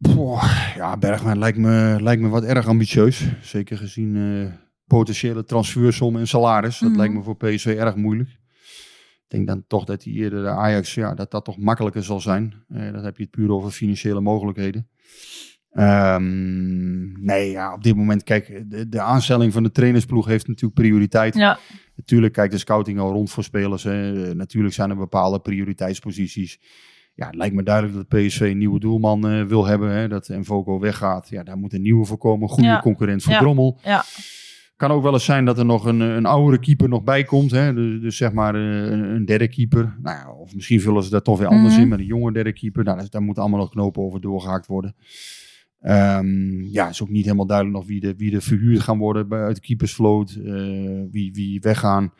[0.00, 0.44] Poh,
[0.76, 3.24] ja, Bergwijn lijkt me, lijkt me wat erg ambitieus.
[3.42, 4.52] Zeker gezien eh,
[4.86, 6.78] potentiële transfersom en salaris.
[6.78, 6.98] Dat Mhm.
[6.98, 8.28] lijkt me voor PSV erg moeilijk.
[8.30, 12.20] Ik denk dan toch dat die eerder de Ajax, ja, dat dat toch makkelijker zal
[12.20, 12.54] zijn.
[12.68, 14.88] Eh, dan heb je het puur over financiële mogelijkheden.
[15.70, 20.80] Ehm, nee, ja, op dit moment, kijk, de, de aanstelling van de trainersploeg heeft natuurlijk
[20.80, 21.34] prioriteit.
[21.34, 21.58] Ja,
[21.96, 23.82] Natuurlijk kijkt de scouting al rond voor spelers.
[23.82, 24.28] Hè.
[24.28, 26.60] Eh, Natuurlijk zijn er bepaalde prioriteitsposities.
[27.20, 29.90] Ja, het lijkt me duidelijk dat PSV een nieuwe doelman eh, wil hebben.
[29.90, 30.08] Hè.
[30.08, 31.28] Dat Mvoko weggaat.
[31.28, 32.48] Ja, daar moet een nieuwe voor komen.
[32.48, 32.80] Goede Ja.
[32.80, 33.38] concurrent voor Ja.
[33.38, 33.78] Drommel.
[33.82, 34.04] ja.
[34.76, 37.50] Kan ook wel eens zijn dat er nog een, een oudere keeper nog bij komt.
[37.50, 37.74] Hè.
[37.74, 39.96] Dus, dus zeg maar eh, een, een derde keeper.
[40.02, 41.82] Nou ja, of misschien vullen ze dat toch weer anders Mhm.
[41.82, 42.84] in met een jonge derde keeper.
[42.84, 44.94] Nou, daar- daar moeten allemaal nog knopen over doorgehaakt worden.
[45.80, 49.28] Ehm, ja, is ook niet helemaal duidelijk nog wie de, wie de verhuurd gaan worden
[49.28, 50.30] bij, uit de keepersvloot.
[50.44, 50.52] eh,
[51.10, 52.12] wie, wie weggaan.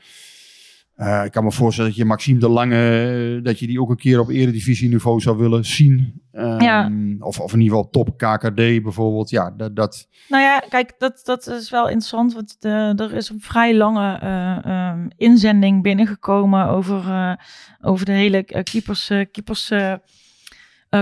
[1.01, 3.90] Eh, ik kan me voorstellen dat je Maxime de Lange, eh, dat je die ook
[3.90, 6.22] een keer op eredivisieniveau zou willen zien.
[6.32, 6.90] Ehm, Ja.
[7.18, 9.30] of, of in ieder geval top KKD bijvoorbeeld.
[9.30, 12.34] Ja, dat, dat, Nou ja, kijk, dat, dat is wel interessant.
[12.34, 17.36] Want de, er is een vrij lange eh, ehm, inzending binnengekomen over,
[17.80, 19.72] over de hele keepers, keepers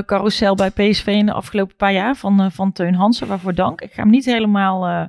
[0.07, 3.27] carousel bij PSV in de afgelopen paar jaar van, van Teun Hansen.
[3.27, 3.81] Waarvoor dank.
[3.81, 5.09] Ik ga hem niet helemaal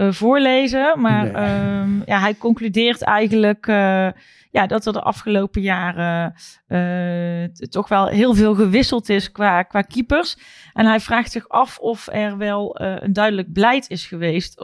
[0.00, 1.00] eh, voorlezen.
[1.00, 1.32] Maar Nee.
[1.32, 4.08] ehm, ja, hij concludeert eigenlijk eh,
[4.52, 6.34] ja, dat er de afgelopen jaren
[6.66, 10.36] eh, toch wel heel veel gewisseld is qua, qua keepers.
[10.72, 14.54] En hij vraagt zich af of er wel een duidelijk beleid is geweest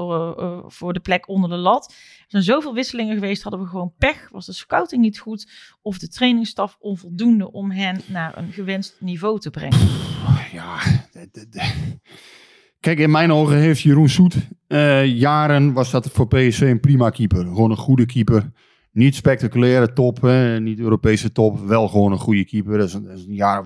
[0.66, 1.92] voor de plek onder de lat.
[2.18, 4.28] Er zijn zoveel wisselingen geweest, hadden we gewoon pech.
[4.30, 5.50] Was de scouting niet goed
[5.82, 9.78] of de trainingsstaf onvoldoende om hen naar een gewenst niveau te brengen?
[10.52, 10.78] ja,
[11.12, 11.94] de- de- de-
[12.80, 17.10] Kijk, in mijn ogen heeft Jeroen Soet eh, jaren was dat voor PSV een prima
[17.10, 17.44] keeper.
[17.44, 18.50] Gewoon een goede keeper.
[18.92, 21.66] Niet spectaculaire top, hè, niet Europese top.
[21.66, 22.78] Wel gewoon een goede keeper.
[22.78, 23.64] Dat is een, dat is een jaar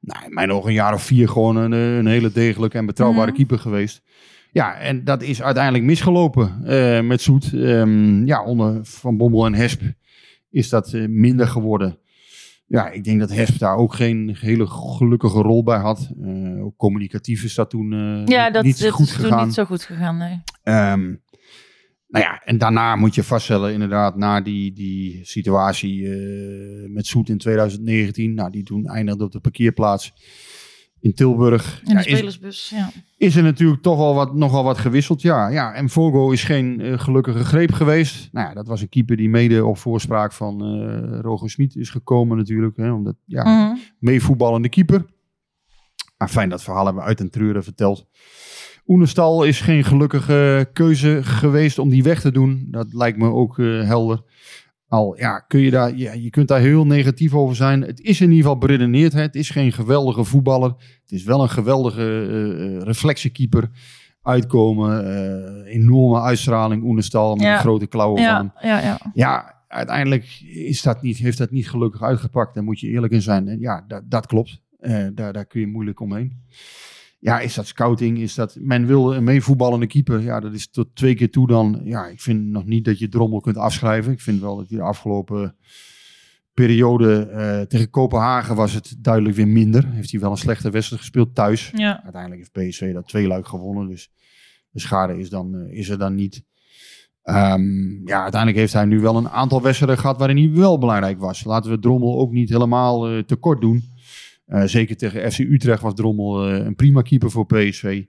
[0.00, 2.86] nou, in mijn ogen een jaar of vier gewoon een, eh, een hele degelijke en
[2.86, 3.36] betrouwbare Mhm.
[3.36, 4.02] keeper geweest.
[4.52, 7.52] Ja, en dat is uiteindelijk misgelopen eh, met Soet.
[7.54, 9.82] Ehm, ja, onder Van Bommel en Hesp
[10.50, 11.98] is dat minder geworden.
[12.70, 16.10] Ja, ik denk dat Hesp daar ook geen hele gelukkige rol bij had.
[16.60, 19.54] Ook communicatief is dat toen eh, Ja, niet- dat, niet dat goed is toen niet
[19.54, 20.40] zo goed gegaan, nee.
[20.62, 21.04] Ehm,
[22.08, 27.28] nou ja, en daarna moet je vaststellen, inderdaad, na die, die situatie eh, met Soet
[27.28, 30.12] in 2019, nou, die toen eindigde op de parkeerplaats.
[31.00, 31.78] In Tilburg.
[31.78, 32.90] In de Ja, is, spelersbus, ja.
[33.16, 35.22] is er natuurlijk toch wel wat, nogal wat gewisseld.
[35.22, 38.28] Ja, ja en Fogo is geen eh, gelukkige greep geweest.
[38.32, 41.90] Nou ja, dat was een keeper die mede op voorspraak van eh Roger Smit is
[41.90, 42.76] gekomen natuurlijk.
[42.76, 43.76] Hè, omdat, ja, Mhm.
[43.98, 45.04] meevoetballende keeper.
[46.18, 48.06] Maar fijn, dat verhaal hebben we uit en treuren verteld.
[48.86, 52.66] Oenestal is geen gelukkige keuze geweest om die weg te doen.
[52.70, 54.20] Dat lijkt me ook eh, helder.
[54.88, 57.82] Al ja, kun je daar, ja, je kunt daar heel negatief over zijn.
[57.82, 59.12] Het is in ieder geval beredeneerd.
[59.12, 59.20] Hè.
[59.20, 60.68] Het is geen geweldige voetballer.
[61.02, 63.70] Het is wel een geweldige reflectiekeeper.
[64.22, 65.14] Uitkomen,
[65.64, 67.52] eh, enorme uitstraling, Oenestal met Ja.
[67.54, 68.52] een grote klauwen van hem.
[68.60, 68.98] Ja, ja, ja.
[69.14, 72.54] Ja, uiteindelijk is dat niet, heeft dat niet gelukkig uitgepakt.
[72.54, 73.48] Daar moet je eerlijk in zijn.
[73.48, 74.60] En ja, dat, dat klopt.
[75.14, 76.42] Daar, daar kun je moeilijk omheen.
[77.20, 78.18] Ja, is dat scouting?
[78.18, 80.20] Is dat, men wil een meevoetballende keeper.
[80.20, 81.80] Ja, dat is tot twee keer toe dan.
[81.84, 84.12] Ja, ik vind nog niet dat je Drommel kunt afschrijven.
[84.12, 85.56] Ik vind wel dat hij de afgelopen
[86.54, 89.88] periode eh, tegen Kopenhagen was het duidelijk weer minder.
[89.88, 91.70] Heeft hij wel een slechte wedstrijd gespeeld thuis.
[91.74, 92.02] ja.
[92.02, 93.88] Uiteindelijk heeft PSV dat twee luik gewonnen.
[93.88, 94.10] Dus
[94.70, 96.44] de schade is, dan, eh, is er dan niet.
[97.22, 101.18] Ehm, ja, uiteindelijk heeft hij nu wel een aantal wedstrijden gehad waarin hij wel belangrijk
[101.20, 101.44] was.
[101.44, 103.82] Laten we Drommel ook niet helemaal eh, tekort doen.
[104.48, 108.04] Eh, zeker tegen FC Utrecht was Drommel eh, een prima keeper voor PSV.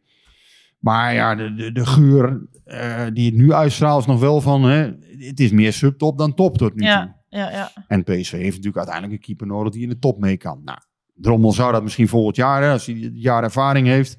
[0.80, 4.64] Maar ja, de, de, de geur eh, die het nu uitstraalt is nog wel van...
[4.64, 7.14] Hè, het is meer subtop dan top tot nu toe.
[7.30, 7.72] Ja, ja.
[7.88, 10.62] En PSV heeft natuurlijk uiteindelijk een keeper nodig die in de top mee kan.
[10.64, 10.80] Nou,
[11.14, 14.18] Drommel zou dat misschien volgend jaar, hè, als hij een jaar ervaring heeft.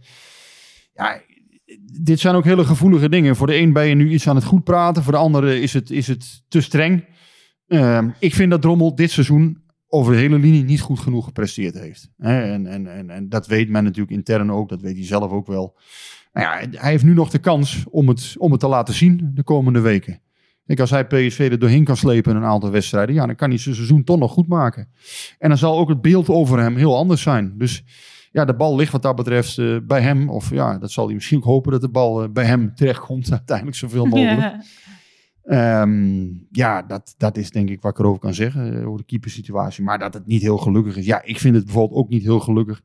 [0.94, 1.20] Ja,
[2.02, 3.36] dit zijn ook hele gevoelige dingen.
[3.36, 5.72] Voor de een ben je nu iets aan het goed praten, voor de andere is
[5.72, 7.04] het, is het te streng.
[7.66, 9.62] Ehm, ik vind dat Drommel dit seizoen
[9.92, 12.10] over de hele linie niet goed genoeg gepresteerd heeft.
[12.18, 15.46] En, en, en, en dat weet men natuurlijk intern ook, dat weet hij zelf ook
[15.46, 15.78] wel.
[16.32, 19.30] Nou ja, hij heeft nu nog de kans om het, om het te laten zien
[19.34, 20.20] de komende weken.
[20.66, 23.48] Kijk, als hij PSV er doorheen kan slepen in een aantal wedstrijden, ja, dan kan
[23.48, 24.88] hij zijn seizoen toch nog goed maken.
[25.38, 27.54] En dan zal ook het beeld over hem heel anders zijn.
[27.58, 27.84] Dus
[28.32, 30.28] ja, de bal ligt wat dat betreft eh, bij hem.
[30.28, 33.30] Of ja, dat zal hij misschien ook hopen dat de bal eh, bij hem terechtkomt
[33.38, 34.54] uiteindelijk zoveel mogelijk.
[35.50, 39.04] Ehm, ja, dat, dat is denk ik wat ik erover kan zeggen, eh, over de
[39.04, 39.84] keepersituatie.
[39.84, 41.06] Maar dat het niet heel gelukkig is.
[41.06, 42.82] Ja, ik vind het bijvoorbeeld ook niet heel gelukkig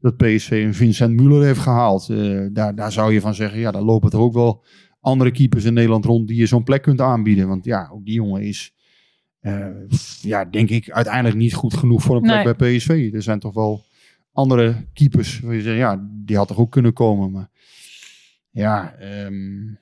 [0.00, 2.08] dat PSV een Vincent Müller heeft gehaald.
[2.08, 4.64] Eh, daar, daar zou je van zeggen, ja, daar lopen toch ook wel
[5.00, 7.48] andere keepers in Nederland rond die je zo'n plek kunt aanbieden.
[7.48, 8.74] Want ja, ook die jongen is,
[9.40, 9.66] eh,
[10.20, 12.54] ja, denk ik, uiteindelijk niet goed genoeg voor een plek Nee.
[12.54, 13.10] bij PSV.
[13.14, 13.84] Er zijn toch wel
[14.32, 17.30] andere keepers waar je zegt, ja, die had toch ook kunnen komen.
[17.30, 17.50] Maar
[18.50, 19.74] ja, ehm,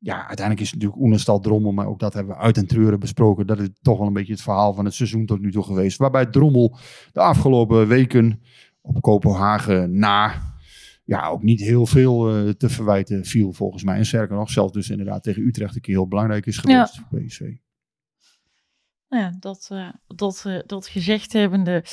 [0.00, 3.00] ja, uiteindelijk is het natuurlijk Oenestal Drommel, maar ook dat hebben we uit en treuren
[3.00, 3.46] besproken.
[3.46, 5.98] Dat is toch wel een beetje het verhaal van het seizoen tot nu toe geweest.
[5.98, 6.76] Waarbij Drommel
[7.12, 8.42] de afgelopen weken
[8.80, 10.48] op Kopenhagen na
[11.04, 13.96] ja, ook niet heel veel eh, te verwijten viel volgens mij.
[13.96, 17.20] En sterker nog, zelfs dus inderdaad tegen Utrecht een keer heel belangrijk is geweest voor
[17.20, 17.40] PSV.
[19.08, 21.84] Nou ja, dat, eh, dat, eh, dat gezegd hebbende.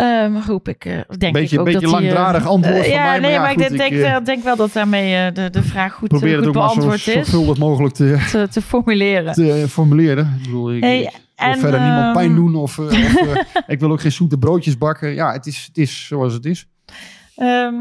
[0.00, 2.82] Ehm hoop ik, eh, denk Beetje- ik ook beetje dat die, eh, langdradig antwoord eh,
[2.82, 4.72] van ja, mij, maar nee, ja, maar goed, ik denk, eh, eh, denk wel dat
[4.72, 7.12] daarmee eh, de, de vraag goed, Probeer eh, het goed ook maar zo beantwoord is.
[7.14, 9.32] zorgvuldig mogelijk te, Te, te formuleren.
[9.34, 10.34] te formuleren.
[10.38, 13.42] Ik bedoel, ik, Hey, en, verder niemand ehm, pijn doen of, eh, of eh,
[13.74, 15.14] ik wil ook geen zoete broodjes bakken.
[15.14, 16.66] Ja, het is, het is zoals het is.
[17.36, 17.74] Ehm,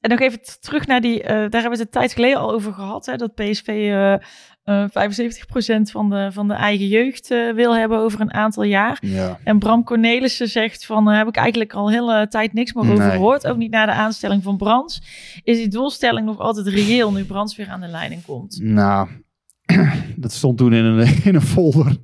[0.00, 2.52] en nog even terug naar die, eh, daar hebben we het een tijd geleden al
[2.52, 4.14] over gehad, hè, dat PSV eh
[4.64, 8.98] eh 75% van de, van de eigen jeugd eh, wil hebben over een aantal jaar.
[9.00, 9.38] Ja.
[9.44, 12.98] En Bram Cornelissen zegt van, daar heb ik eigenlijk al hele tijd niks meer over
[12.98, 13.10] Nee.
[13.10, 15.02] gehoord, ook niet na de aanstelling van Brands.
[15.42, 18.58] Is die doelstelling nog altijd reëel nu Brands weer aan de leiding komt?
[18.62, 19.08] Nou,
[20.16, 21.96] dat stond toen in een, in een folder.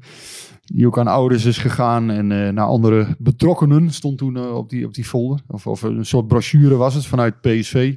[0.65, 4.69] Die ook aan ouders is gegaan en eh, naar andere betrokkenen stond toen eh, op,
[4.69, 5.41] die, op die folder.
[5.49, 7.95] Of, of een soort brochure was het vanuit PSV.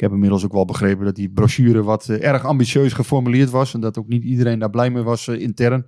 [0.00, 3.74] Ik heb inmiddels ook wel begrepen dat die brochure wat eh, erg ambitieus geformuleerd was.
[3.74, 5.86] En dat ook niet iedereen daar blij mee was eh, intern.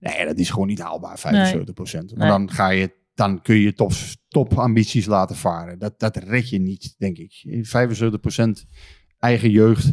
[0.00, 2.10] Nee, dat is gewoon niet haalbaar, 75 procent.
[2.16, 2.36] Maar Nee.
[2.38, 3.92] dan, ga je, dan kun je top,
[4.28, 5.78] top ambities laten varen.
[5.78, 7.44] Dat, dat red je niet, denk ik.
[7.62, 8.64] 75 procent
[9.18, 9.92] eigen jeugd.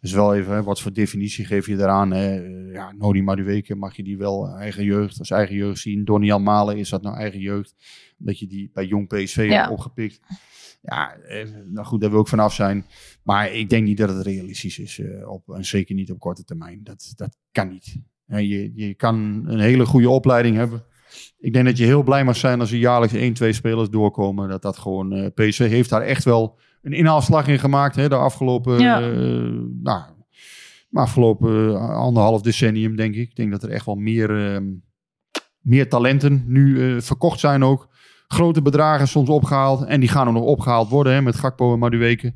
[0.00, 2.10] Dus wel even, hè, wat voor definitie geef je eraan?
[2.10, 2.42] Hè?
[2.44, 6.04] Eh, Ja, Nodi Madueke, mag je die wel eigen jeugd als eigen jeugd zien?
[6.04, 7.74] Donian Malen, is dat nou eigen jeugd?
[8.18, 9.60] Dat je die bij jong PSV Ja.
[9.60, 10.20] hebt opgepikt.
[10.82, 12.86] Ja, eh, nou goed, daar wil ik vanaf zijn.
[13.22, 14.98] Maar ik denk niet dat het realistisch is.
[14.98, 16.80] eh, op, en zeker niet op korte termijn.
[16.82, 17.96] Dat, dat kan niet.
[18.26, 20.84] Je, je kan een hele goede opleiding hebben.
[21.38, 24.48] Ik denk dat je heel blij mag zijn als er jaarlijks één, twee spelers doorkomen.
[24.48, 25.12] Dat dat gewoon...
[25.12, 27.96] eh PSV heeft daar echt wel een inhaalslag in gemaakt.
[27.96, 28.78] Hè, de afgelopen...
[28.78, 28.98] Ja.
[29.82, 30.02] nou,
[30.92, 33.28] afgelopen anderhalf decennium, denk ik.
[33.28, 34.64] Ik denk dat er echt wel meer, ehm,
[35.60, 37.88] meer talenten nu verkocht zijn ook.
[38.32, 39.84] Grote bedragen soms opgehaald.
[39.84, 42.34] En die gaan ook nog opgehaald worden hè, met Gakpo en Madueke.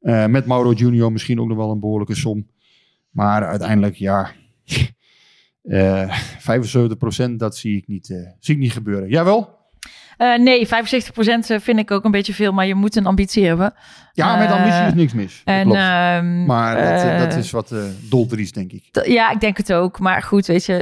[0.00, 2.46] Eh met Mauro Junior misschien ook nog wel een behoorlijke som.
[3.10, 4.30] Maar uiteindelijk, ja...
[5.62, 6.18] eh
[7.30, 9.08] 75% dat zie ik niet, eh, zie ik niet gebeuren.
[9.08, 9.58] Jawel?
[10.16, 10.70] Eh, nee, 75%
[11.62, 13.74] vind ik ook een beetje veel, maar je moet een ambitie hebben.
[14.20, 15.42] Ja, met ambitie is niks mis.
[15.44, 19.06] En, ehm, maar dat, eh, dat eh, is wat uh, doldries, denk ik.
[19.06, 19.98] Ja, ik denk het ook.
[19.98, 20.74] Maar goed, weet je,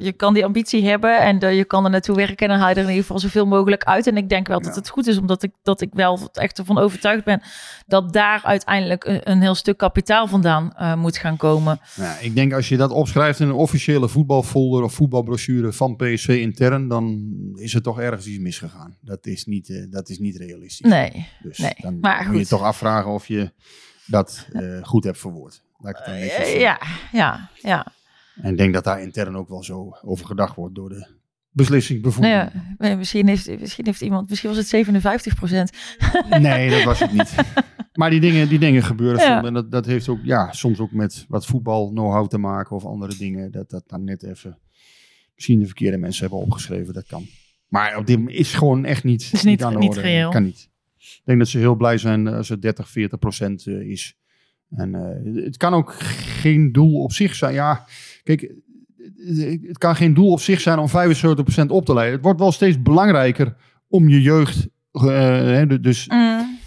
[0.00, 2.74] je kan die ambitie hebben en je kan er naartoe werken en dan haal je
[2.74, 4.06] er in ieder geval zoveel mogelijk uit.
[4.06, 6.78] En ik denk wel dat het goed is, omdat ik, dat ik wel echt ervan
[6.78, 7.42] overtuigd ben
[7.86, 11.80] dat daar uiteindelijk een, een heel stuk kapitaal vandaan moet gaan komen.
[11.96, 16.28] Nou, ik denk als je dat opschrijft in een officiële voetbalfolder of voetbalbrochure van PSV
[16.28, 18.96] intern, dan is er toch ergens iets misgegaan.
[19.00, 20.90] Dat is niet, dat is niet realistisch.
[20.90, 21.74] Nee, Dus nee.
[21.76, 22.51] dan Maar goed.
[22.58, 23.52] Toch afvragen of je
[24.06, 25.62] dat eh, goed hebt verwoord.
[25.78, 26.80] Laat ik het dan Eh, ja,
[27.12, 27.86] ja, ja.
[28.42, 31.10] En ik denk dat daar intern ook wel zo over gedacht wordt door de Nou
[31.50, 32.30] beslissingsbevoegden.
[32.34, 37.12] ja, eh, misschien, heeft, misschien heeft iemand, misschien was het 57% Nee, dat was het
[37.12, 37.34] niet.
[37.92, 39.34] Maar die dingen, die dingen gebeuren Ja.
[39.34, 39.46] soms.
[39.46, 42.84] En dat, dat heeft ook ja, soms ook met wat voetbal know-how te maken of
[42.84, 43.50] andere dingen.
[43.50, 44.58] Dat dat dan net even
[45.34, 46.94] misschien de verkeerde mensen hebben opgeschreven.
[46.94, 47.26] Dat kan.
[47.68, 50.00] Maar op dit moment is gewoon echt niet, Is niet- aan de niet orde.
[50.00, 50.30] reëel.
[50.30, 50.70] Kan niet.
[51.02, 54.14] Ik denk dat ze heel blij zijn als het 30, 40 procent eh, is.
[54.70, 55.92] En eh, het kan ook
[56.40, 57.54] geen doel op zich zijn.
[57.54, 57.84] Ja,
[58.22, 58.42] kijk,
[59.36, 62.14] eh, het kan geen doel op zich zijn om 75% op te leiden.
[62.14, 63.54] Het wordt wel steeds belangrijker
[63.88, 64.68] om je jeugd.
[64.92, 66.58] eh, hè, dus Mm,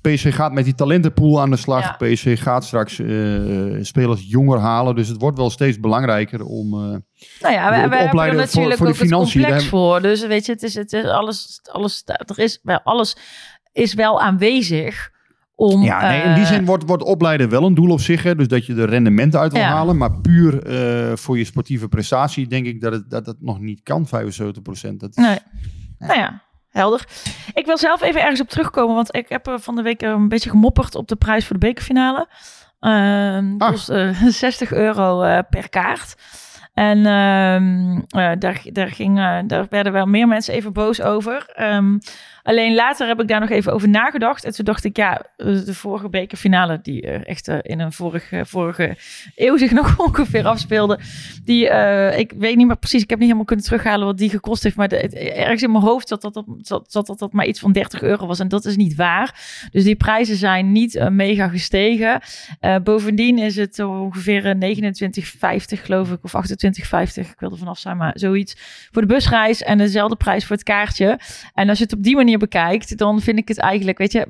[0.00, 1.82] PSV gaat met die talentenpool aan de slag.
[1.98, 2.06] Ja.
[2.12, 4.94] PSV gaat straks eh, spelers jonger halen.
[4.94, 6.72] Dus het wordt wel steeds belangrijker om.
[6.72, 9.66] eh, Nou ja, Ook we hebben er voor- natuurlijk voor de ook het financiën, complex
[9.68, 10.02] voor.
[10.02, 13.16] Dus weet je, het is, het is alles, alles, er is wel, alles
[13.72, 15.10] is wel aanwezig
[15.54, 15.82] om...
[15.82, 18.22] ja, nee, in die eh, zin wordt, wordt opleiden wel een doel op zich.
[18.22, 19.68] Hè, dus dat je er rendementen uit wil Ja.
[19.68, 19.96] halen.
[19.96, 23.82] Maar puur eh, voor je sportieve prestatie denk ik dat het, dat het nog niet
[23.82, 24.10] kan, 75%.
[24.96, 25.38] Dat is, Nee.
[25.98, 27.04] Nou ja, helder.
[27.54, 30.28] Ik wil zelf even ergens op terugkomen, want ik heb eh, van de week een
[30.28, 32.28] beetje gemopperd op de prijs voor de bekerfinale.
[32.80, 33.58] Ah.
[33.58, 36.14] kost eh, 60 euro per kaart.
[36.74, 39.16] En ehm, eh, daar, daar, ging,
[39.46, 41.50] daar werden wel meer mensen even boos over.
[41.54, 41.98] Ehm,
[42.42, 44.44] alleen later heb ik daar nog even over nagedacht.
[44.44, 48.42] En toen dacht ik, ja, de vorige bekerfinale, die eh, echt eh, in een vorige,
[48.46, 48.96] vorige
[49.36, 50.98] eeuw zich nog ongeveer afspeelde.
[51.44, 51.64] Die,
[52.16, 54.76] ik weet niet meer precies, ik heb niet helemaal kunnen terughalen wat die gekost heeft.
[54.76, 57.72] Maar ergens in mijn hoofd zat dat dat, zat, zat dat dat maar iets van
[57.72, 58.38] 30 euro was.
[58.38, 59.40] En dat is niet waar.
[59.70, 62.20] Dus die prijzen zijn niet mega gestegen.
[62.82, 66.34] Bovendien is het ongeveer eh, 29,50 geloof ik, of
[66.64, 67.30] 28,50.
[67.30, 68.54] Ik wil er vanaf zijn, maar zoiets.
[68.90, 71.18] Voor de busreis en dezelfde prijs voor het kaartje.
[71.54, 74.26] En als je het op die manier bekijkt, dan vind ik het eigenlijk, weet je,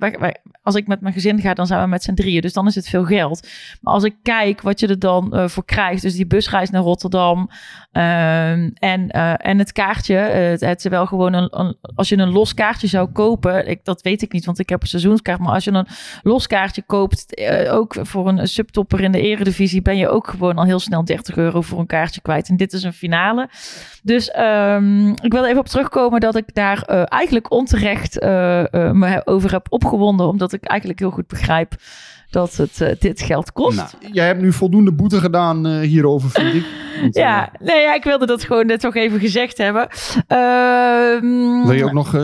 [0.63, 2.41] als ik met mijn gezin ga, dan zijn we met z'n drieën.
[2.41, 3.49] Dus dan is het veel geld.
[3.81, 6.83] Maar als ik kijk wat je er dan eh, voor krijgt, dus die busreis naar
[6.83, 7.51] Rotterdam
[7.93, 12.09] ehm, en, eh, en het kaartje, eh, het, het is wel gewoon een, een- als
[12.09, 14.89] je een los kaartje zou kopen, ik, dat weet ik niet, want ik heb een
[14.89, 15.87] seizoenskaart, maar als je een
[16.23, 20.57] los kaartje koopt, eh, ook voor een subtopper in de eredivisie, ben je ook gewoon
[20.57, 22.49] al heel snel 30 euro voor een kaartje kwijt.
[22.49, 23.49] En dit is een finale.
[24.03, 28.21] Dus ehm, ik wil even op terugkomen dat ik daar eigenlijk onterecht
[28.93, 31.75] me over heb opgewonden, omdat ik eigenlijk heel goed begrijp
[32.31, 33.77] dat het dit geld kost.
[33.77, 36.65] Nou, jij hebt nu voldoende boete gedaan hierover, vind ik.
[37.01, 39.89] Want, eh, Ja, nee, ja, ik wilde dat gewoon net toch even gezegd hebben.
[40.27, 42.23] Ehm, wil je ook nog eh,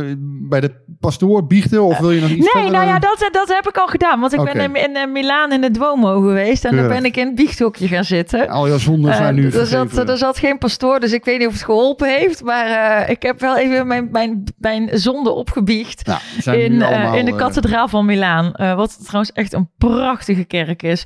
[0.49, 1.83] bij de pastoor biechten?
[1.83, 3.01] Of wil je nog iets Nee, verder, nou ja, eh?
[3.01, 4.21] dat, dat heb ik al gedaan.
[4.21, 6.65] Want ik ben in, in Milaan in het Duomo geweest.
[6.65, 8.49] En daar ben ik in het biechthokje gaan zitten.
[8.49, 11.47] Al je zonden zijn nu er, zat, er zat geen pastoor, dus ik weet niet
[11.47, 12.43] of het geholpen heeft.
[12.45, 16.07] Maar ik heb wel even mijn, mijn, mijn zonde opgebiecht.
[16.07, 18.53] Nou, In, allemaal, in de kathedraal van Milaan.
[18.77, 21.05] wat trouwens echt een prachtige kerk is.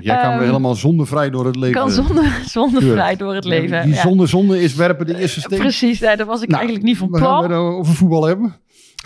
[0.00, 1.80] Jij kan Ehm, weer helemaal zondevrij door het leven.
[1.80, 2.82] kan zonder, zonder
[3.18, 3.84] Door het leven.
[3.84, 5.58] Die zonde zonde is werpen de eerste steen.
[5.58, 7.42] Precies, nee, daar was ik Nou, eigenlijk niet van We gaan plan.
[7.42, 8.62] het over voetbal hebben.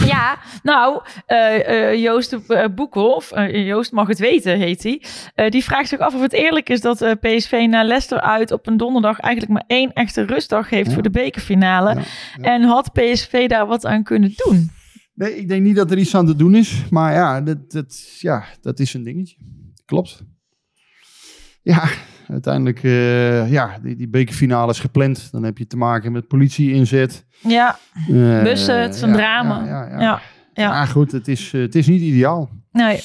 [0.07, 5.03] Ja, nou, eh, eh, Joost uh, Boekhoff, eh, Joost mag het weten, heet hij.
[5.35, 8.51] Eh, die vraagt zich af of het eerlijk is dat eh, PSV naar Leicester uit
[8.51, 10.93] op een donderdag eigenlijk maar één echte rustdag heeft Ja.
[10.95, 11.95] voor de bekerfinale.
[11.95, 12.01] Ja,
[12.41, 12.43] ja.
[12.43, 14.71] En had PSV daar wat aan kunnen doen?
[15.15, 16.83] Nee, ik denk niet dat er iets aan te doen is.
[16.91, 19.37] Maar ja, dat, dat, ja, dat is een dingetje.
[19.85, 20.23] Klopt.
[21.63, 21.89] Ja,
[22.29, 25.29] uiteindelijk, eh ja, die, die bekerfinale is gepland.
[25.33, 27.27] Dan heb je te maken met politie-inzet.
[27.43, 29.65] Ja, Eh, bussen, het is een ja, drama.
[29.67, 30.21] Ja, ja, ja.
[30.55, 32.51] Ja, goed, het is, eh, het is niet ideaal.
[32.73, 33.01] nee.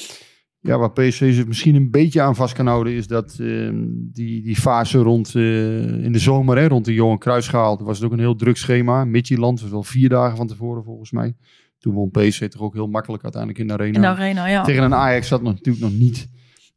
[0.60, 4.42] Ja, waar PSV zich misschien een beetje aan vast kan houden, is dat ehm, die,
[4.42, 8.18] die fase rond in de zomer, hè, rond de Johan Cruijffschaal, was het ook een
[8.18, 9.04] heel druk schema.
[9.04, 11.36] Midtjylland was wel vier dagen van tevoren volgens mij.
[11.78, 13.94] Toen won PSV toch ook heel makkelijk uiteindelijk in de arena.
[13.94, 14.62] In de arena, ja.
[14.62, 16.28] Tegen een Ajax dat nog, natuurlijk nog niet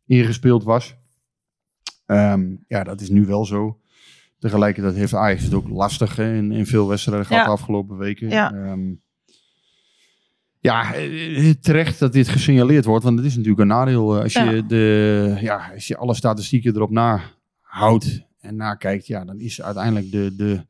[0.06, 0.96] ingespeeld was.
[2.08, 3.80] Ehm, ja, dat is nu wel zo.
[4.40, 7.48] Tegelijkertijd heeft Ajax het ook lastig hè, in, in veel wedstrijden gehad Ja.
[7.48, 8.30] de afgelopen weken.
[8.30, 8.54] Ja.
[8.54, 8.94] Ehm,
[10.60, 14.34] ja, eh, terecht dat dit gesignaleerd wordt, want het is natuurlijk een nadeel eh, als,
[14.34, 14.50] Ja.
[14.52, 19.08] je de, ja, als je alle statistieken erop nahoudt en nakijkt.
[19.08, 20.66] Ja, dan is uiteindelijk de, de,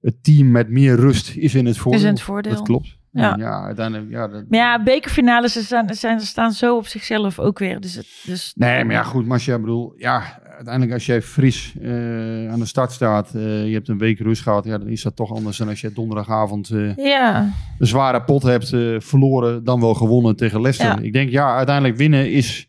[0.00, 2.00] het team met meer rust is in het voordeel.
[2.00, 2.52] Is in het voordeel.
[2.52, 2.96] Dat klopt.
[3.14, 3.36] Ja.
[3.38, 7.38] Ja, uiteindelijk, ja, dat, Maar ja, bekerfinales ze zijn, zijn, ze staan zo op zichzelf
[7.38, 7.80] ook weer.
[7.80, 11.22] Dus, het, dus Nee, maar ja, goed, maar als jij bedoel, ja, uiteindelijk als jij
[11.22, 14.88] fris eh, aan de start staat, eh, je hebt een week rust gehad, ja, dan
[14.88, 19.64] is dat toch anders dan als je donderdagavond eh, ja, een zware pot hebt verloren,
[19.64, 20.96] dan wel gewonnen tegen Leicester.
[20.96, 21.02] Ja.
[21.02, 22.68] Ik denk, ja, uiteindelijk winnen is,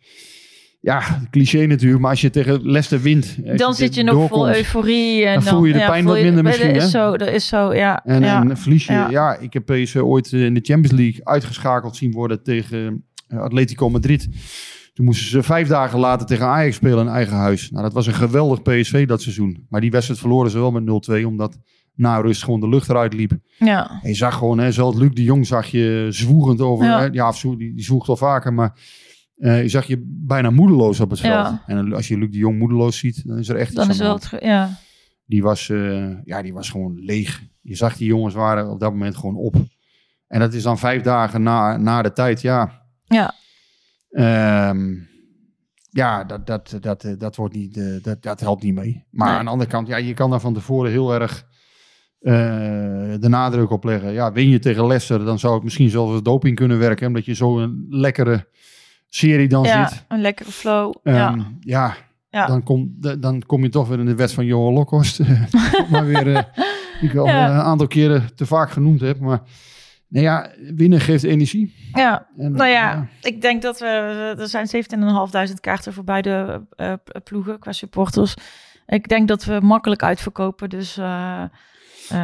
[0.85, 4.55] ja, cliché natuurlijk, maar als je tegen Leicester wint, als dan zit je nog vol
[4.55, 5.25] euforie.
[5.25, 6.89] En Dan dan, voel je de ja, pijn wat minder dat misschien, is hè?
[6.89, 8.03] zo, dat is zo, ja.
[8.03, 8.41] En, ja.
[8.41, 9.09] en verlies je, ja.
[9.09, 9.37] Ja.
[9.37, 13.89] ik heb PSV ooit eh, in de Champions League uitgeschakeld zien worden tegen eh, Atletico
[13.89, 14.27] Madrid.
[14.93, 17.71] Toen moesten ze vijf dagen later tegen Ajax spelen in eigen huis.
[17.71, 19.65] Nou, dat was een geweldig PSV dat seizoen.
[19.69, 21.57] Maar die wedstrijd verloren ze wel met 0-2, omdat
[21.95, 23.31] na rust gewoon de lucht eruit liep.
[23.57, 23.99] ja.
[24.01, 26.85] En je zag gewoon, hè, zelfs Luc de Jong zag je zwoegend over.
[26.85, 27.09] Ja.
[27.11, 28.73] Ja, die, die zwoegt wel vaker, maar
[29.35, 31.33] eh, je zag je bijna moedeloos op het veld.
[31.33, 31.63] Ja.
[31.65, 33.91] En als je Luc de Jong moedeloos ziet, dan is er echt iets Dan aan
[33.91, 34.69] is wel ja.
[35.25, 37.43] Die was, eh, ja, die was gewoon leeg.
[37.61, 39.55] Je zag die jongens waren op dat moment gewoon op.
[40.27, 42.81] En dat is dan vijf dagen na, na de tijd, ja.
[43.03, 43.33] Ja.
[44.09, 44.93] Ehm,
[45.89, 49.05] ja, dat, dat, dat, eh, dat, wordt niet, dat, dat helpt niet mee.
[49.11, 49.37] Maar Nee.
[49.37, 51.53] aan de andere kant, ja, je kan daar van tevoren heel erg
[53.19, 54.11] de nadruk op leggen.
[54.11, 57.07] Ja, win je tegen Leicester, dan zou het misschien zelfs als doping kunnen werken.
[57.07, 58.47] Omdat je zo'n lekkere
[59.15, 60.03] serie dan ja, ziet.
[60.07, 60.93] een lekkere flow.
[61.03, 61.35] Ehm, ja.
[61.59, 61.95] ja,
[62.29, 62.45] Ja.
[62.45, 65.19] Dan, kom, dan kom je toch weer in de wet van Johan Lokhorst.
[65.91, 66.43] maar weer, eh,
[67.01, 67.47] die ik al Ja.
[67.49, 69.19] eh, een aantal keren te vaak genoemd heb.
[69.19, 69.41] Maar
[70.07, 71.73] nou ja, winnen geeft energie.
[71.93, 72.27] ja.
[72.37, 73.85] En, Nou ja, ik denk dat we...
[74.39, 74.67] Er zijn
[75.47, 76.61] 17.500 kaarten voor beide
[77.03, 78.33] p- ploegen qua supporters.
[78.87, 80.95] Ik denk dat we makkelijk uitverkopen, dus...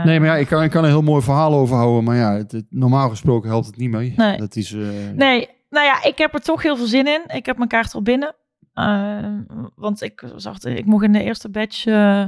[0.03, 2.03] Nee, maar ja, ik kan, ik kan een heel mooi verhaal overhouden.
[2.03, 4.13] Maar ja, het, het- normaal gesproken helpt het niet mee.
[4.17, 4.37] Nee.
[4.37, 4.75] Dat is,
[5.15, 7.21] Nee, nou ja, ik heb er toch heel veel zin in.
[7.27, 8.35] Ik heb mijn kaart al binnen.
[8.73, 9.33] Eh,
[9.75, 12.25] want ik zag, ik mocht in de eerste batch eh,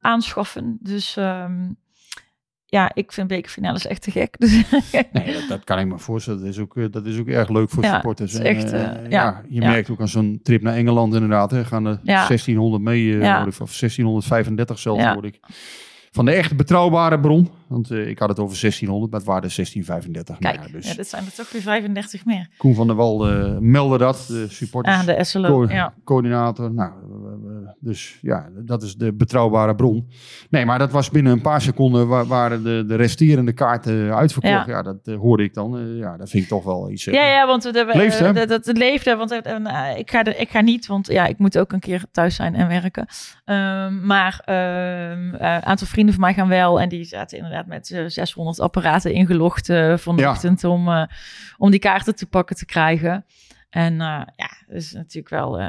[0.00, 0.78] aanschaffen.
[0.80, 1.70] Dus ehm,
[2.64, 4.34] ja, ik vind bekerfinales echt te gek.
[4.40, 4.70] Dus
[5.12, 6.40] Nee, dat, dat kan ik me voorstellen.
[6.40, 8.34] Dat is ook, eh, dat is ook erg leuk voor Ja, supporters.
[8.34, 9.70] En, echt, ja, ja, je ja.
[9.70, 11.50] merkt ook aan zo'n trip naar Engeland inderdaad.
[11.50, 12.26] Hè, gaan er Ja.
[12.26, 13.14] 1600 mee,
[13.60, 15.40] of 1635 zelfs hoor ik.
[16.10, 17.50] Van de echt betrouwbare bron.
[17.68, 20.38] Want eh, ik had het over 1600, maar het waren er 1635.
[20.40, 22.48] Nou kijk, ja, dus ja, dit zijn er toch weer 35 meer.
[22.56, 24.96] Koen van der Wal eh, meldde dat, de supporters.
[24.96, 25.92] Aan de SLO, Co- ja.
[26.04, 26.72] coördinator.
[26.72, 30.08] Nou, eh, dus ja, dat is de betrouwbare bron.
[30.50, 34.66] Nee, maar dat was binnen een paar seconden wa- waren de, de resterende kaarten uitverkocht.
[34.66, 35.96] Ja, dat hoorde ik dan.
[35.96, 37.04] Ja, dat vind ik toch wel iets.
[37.04, 38.32] Ja, ja, want we, Leeft, hè?
[38.32, 39.16] dat, dat het leefde.
[39.16, 39.30] Want
[39.96, 42.54] ik, ga er, ik ga niet, want ja, ik moet ook een keer thuis zijn
[42.54, 43.06] en werken.
[43.44, 46.80] Ehm, maar ehm, een aantal vrienden van mij gaan wel.
[46.80, 51.02] En die zaten inderdaad met eh, 600 apparaten ingelogd eh vanochtend om, eh,
[51.56, 53.24] om die kaarten te pakken te krijgen.
[53.70, 55.66] En eh, ja, dat is natuurlijk wel, eh,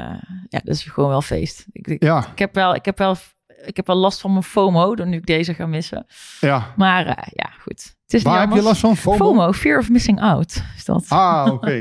[0.48, 1.66] ja, dat is gewoon wel feest.
[1.72, 3.16] Ik, ik, ja, ik heb wel, ik heb wel,
[3.64, 6.06] ik heb wel last van mijn FOMO, dan nu ik deze ga missen.
[6.40, 6.72] ja.
[6.76, 7.94] Maar eh, ja, goed.
[8.04, 8.96] Het is Waar niet heb je last van?
[8.96, 9.16] FOMO?
[9.16, 11.04] FOMO, fear of missing out, is dat.
[11.08, 11.80] Ah, oké.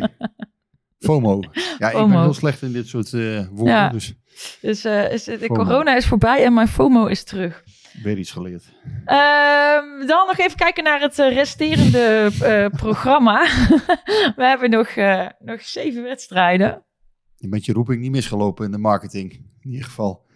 [1.06, 1.40] FOMO.
[1.78, 3.90] Ja, ik ben heel slecht in dit soort eh, woorden, Ja.
[3.90, 4.14] dus
[4.62, 5.64] Dus eh, is, de FOMO.
[5.64, 7.64] corona is voorbij en mijn FOMO is terug.
[8.04, 8.64] Weer iets geleerd.
[9.06, 13.42] Ehm, dan nog even kijken naar het eh, resterende eh, programma.
[14.36, 16.84] We hebben nog, eh, nog zeven wedstrijden.
[17.36, 19.32] Je bent je roeping niet misgelopen in de marketing,
[19.62, 20.28] in ieder geval.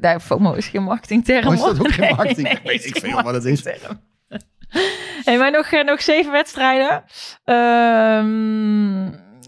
[0.00, 1.46] Nee, FOMO is geen marketingterm.
[1.46, 2.48] Oh, is dat ook geen Nee, marketing?
[2.48, 3.62] nee, Weet is ik veel wat het is.
[5.24, 7.04] Hey, maar nog, nog zeven wedstrijden.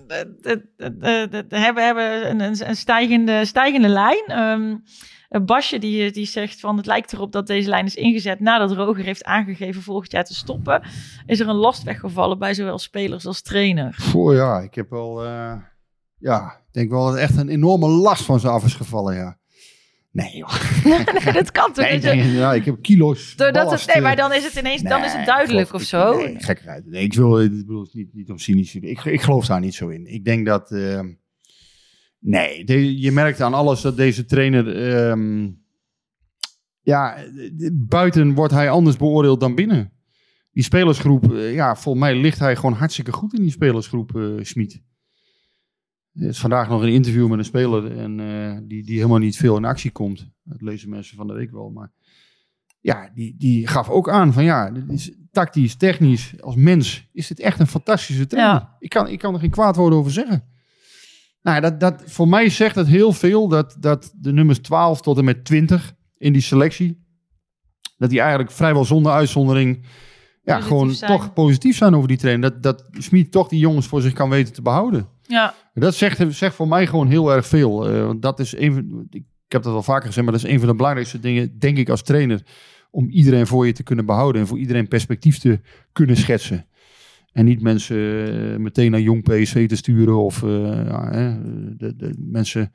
[0.07, 0.97] De, de, de,
[1.31, 4.25] de- de- hebben, hebben een, een, een stijgende, stijgende lijn.
[4.27, 4.77] Ehm
[5.43, 9.05] Basje die, die zegt van het lijkt erop dat deze lijn is ingezet nadat Roger
[9.05, 10.83] heeft aangegeven volgend jaar te stoppen.
[11.27, 13.95] Is er een last weggevallen bij zowel spelers als trainer?
[13.95, 15.57] Voor ja, ik heb wel, eh,
[16.19, 19.39] ja, ik denk wel dat echt een enorme last van ze af is gevallen, ja.
[20.15, 20.85] Nee, joh.
[21.25, 22.03] nee, dat kan toch niet?
[22.03, 23.37] nee, ja, ik heb kilo's.
[23.37, 26.17] Doordat het, nee, eh, maar dan is het ineens dan is het duidelijk of zo.
[26.17, 26.87] Nee, gekkerheid.
[26.87, 28.75] Nee, ik wil, ik bedoel, niet, niet om cynisch.
[28.75, 30.07] Ik, ik geloof daar niet zo in.
[30.07, 31.01] Ik denk dat, eh,
[32.25, 35.51] nee, de- je merkt aan alles dat deze trainer, ehm,
[36.81, 37.17] ja,
[37.73, 39.93] buiten wordt hij anders beoordeeld dan binnen.
[40.53, 44.23] Die spelersgroep, eh, ja, volgens mij ligt hij gewoon hartstikke goed in die spelersgroep, eh
[44.41, 44.83] Smit.
[46.13, 49.37] Er is vandaag nog een interview met een speler en, eh, die, die helemaal niet
[49.37, 50.31] veel in actie komt.
[50.43, 51.93] Dat lezen mensen van de week wel, maar
[52.81, 57.27] ja, die, die gaf ook aan van ja, dit is tactisch, technisch, als mens is
[57.27, 58.53] dit echt een fantastische trainer.
[58.55, 58.77] Ja.
[58.79, 60.45] Ik, kan, ik kan er geen kwaad woorden over zeggen.
[61.45, 65.19] Nou, dat, dat, voor mij zegt het heel veel dat, dat de nummers 12 tot
[65.19, 67.05] en met 20 in die selectie,
[67.97, 69.87] dat die eigenlijk vrijwel zonder uitzondering
[70.43, 71.11] ja, Positief gewoon zijn.
[71.11, 72.51] toch positief zijn over die trainer.
[72.51, 75.09] Dat, dat Smit toch die jongens voor zich kan weten te behouden.
[75.23, 77.89] Ja, Dat zegt, zegt voor mij gewoon heel erg veel.
[77.89, 80.51] Eh, want dat is een van, ik heb dat al vaker gezegd, maar dat is
[80.51, 82.43] een van de belangrijkste dingen, denk ik, als trainer.
[82.91, 85.61] om iedereen voor je te kunnen behouden en voor iedereen perspectief te
[85.93, 86.67] kunnen schetsen.
[87.35, 87.97] En niet mensen
[88.53, 91.11] eh, meteen naar jong PSV te sturen of eh, ja,
[91.77, 92.73] de, de mensen,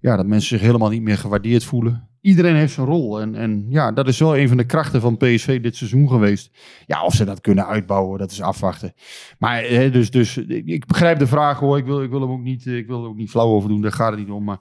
[0.00, 2.08] ja, dat mensen zich helemaal niet meer gewaardeerd voelen.
[2.20, 3.20] Iedereen heeft zijn rol.
[3.20, 6.50] En, en ja, dat is wel een van de krachten van PSV dit seizoen geweest.
[6.86, 8.92] Ja, of ze dat kunnen uitbouwen, dat is afwachten.
[9.38, 11.78] Maar hè, dus, dus ik begrijp de vraag hoor.
[11.78, 13.80] Ik wil, ik wil hem ook niet, ik wil ook niet flauw over doen.
[13.80, 14.44] Daar gaat het niet om.
[14.44, 14.60] Maar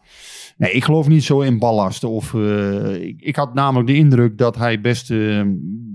[0.57, 2.03] nee, ik geloof niet zo in ballast.
[2.03, 5.07] Of, eh, ik, had namelijk de indruk dat hij best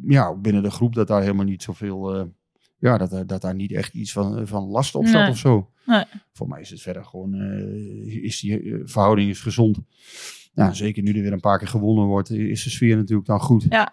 [0.07, 2.31] ja, binnen de groep dat daar helemaal niet zoveel.
[2.83, 5.31] Ja, dat, er, dat daar niet echt iets van, van last op staat Nee.
[5.31, 5.71] of zo.
[5.87, 6.05] Nee.
[6.33, 7.35] Voor mij is het verder gewoon.
[8.23, 9.79] is die verhouding is gezond.
[10.55, 13.41] Ja, zeker nu er weer een paar keer gewonnen wordt, is de sfeer natuurlijk dan
[13.41, 13.67] goed.
[13.69, 13.93] Ja.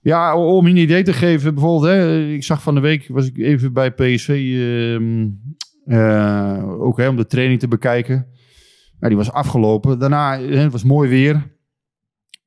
[0.00, 3.38] Ja, om een idee te geven, bijvoorbeeld, hè, ik zag van de week, was ik
[3.38, 5.28] even bij PSV, ehm,
[5.86, 8.26] uh, ook hè, om de training te bekijken.
[9.00, 9.98] Ja, die was afgelopen.
[9.98, 11.50] Daarna, hè, het was mooi weer.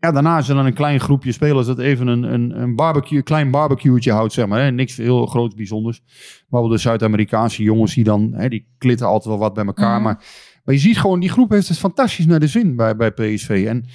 [0.06, 3.22] Ja, daarna is er dan een klein groepje spelers dat even een, een, een barbecue,
[3.22, 4.62] klein barbecue'tje houdt, zeg maar.
[4.62, 4.72] Hè.
[4.72, 6.01] Niks heel groots bijzonders.
[6.49, 9.95] Maar wel de Zuid-Amerikaanse jongens die dan, hè, die klitten altijd wel wat bij elkaar.
[9.95, 10.03] Mhm.
[10.03, 10.24] Maar,
[10.64, 13.66] maar je ziet gewoon, die groep heeft het fantastisch naar de zin bij, bij PSV.
[13.68, 13.86] En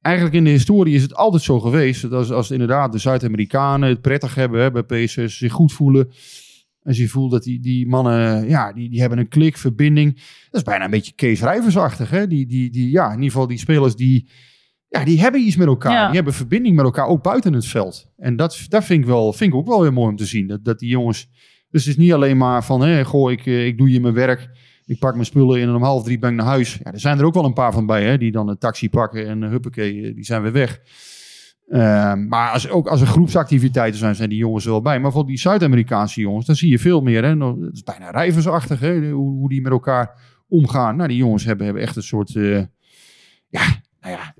[0.00, 2.02] eigenlijk in de historie is het altijd zo geweest.
[2.02, 5.72] Dat als, als inderdaad de Zuid-Amerikanen het prettig hebben hè, bij PSV, ze zich goed
[5.72, 6.12] voelen.
[6.82, 10.14] Als je voelt dat die, die mannen, ja, die, die hebben een klik, verbinding.
[10.50, 12.10] Dat is bijna een beetje Kees Rijversachtig.
[12.10, 12.26] Hè?
[12.26, 14.28] Die, die, die, ja, in ieder geval die spelers die,
[14.94, 15.92] ja, die hebben iets met elkaar.
[15.92, 16.06] Ja.
[16.06, 18.10] Die hebben verbinding met elkaar, ook buiten het veld.
[18.16, 20.46] En dat, dat vind, ik wel, vind ik ook wel heel mooi om te zien.
[20.46, 21.28] Dat, dat die jongens,
[21.70, 24.14] dus het is niet alleen maar van, hè, goh, ik, eh, ik doe je mijn
[24.14, 24.50] werk.
[24.86, 26.80] Ik pak mijn spullen in en om half drie ben ik naar huis.
[26.84, 28.90] Ja, er zijn er ook wel een paar van bij, hè, die dan een taxi
[28.90, 30.80] pakken en uh, huppakee, uh, die zijn weer weg.
[31.68, 34.92] Uh, maar als, ook als er groepsactiviteiten zijn, zijn die jongens er wel bij.
[34.92, 37.24] Maar bijvoorbeeld die Zuid-Amerikaanse jongens, dan zie je veel meer.
[37.24, 37.36] Hè?
[37.36, 39.10] Het is bijna rijversachtig, hè?
[39.10, 40.96] Hoe, hoe die met elkaar omgaan.
[40.96, 42.34] Nou, die jongens hebben, hebben echt een soort...
[42.34, 42.62] Uh,
[43.48, 43.62] ja,
[44.00, 44.34] nou ja...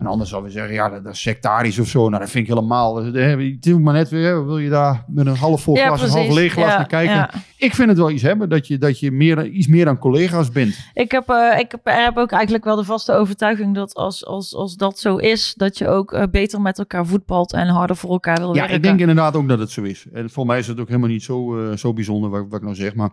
[0.00, 2.08] En anders zouden we zeggen, ja, dat, dat is sectarisch of zo.
[2.08, 3.04] Nou, dat vind ik helemaal...
[3.04, 6.12] Het is maar net weer, wil je daar met een half vol glas, ja, een
[6.12, 7.14] half leeg glas ja, naar kijken?
[7.14, 7.30] Ja.
[7.56, 10.50] Ik vind het wel iets hebben, dat je, dat je meer, iets meer dan collega's
[10.50, 10.78] bent.
[10.94, 14.54] Ik heb, uh, ik heb, heb ook eigenlijk wel de vaste overtuiging dat als, als,
[14.54, 18.10] als dat zo is, dat je ook uh, beter met elkaar voetbalt en harder voor
[18.10, 18.76] elkaar wil ja, werken.
[18.76, 20.06] ik denk inderdaad ook dat het zo is.
[20.12, 22.64] En voor mij is het ook helemaal niet zo, uh, zo bijzonder wat, wat ik
[22.64, 23.10] nou zeg, maar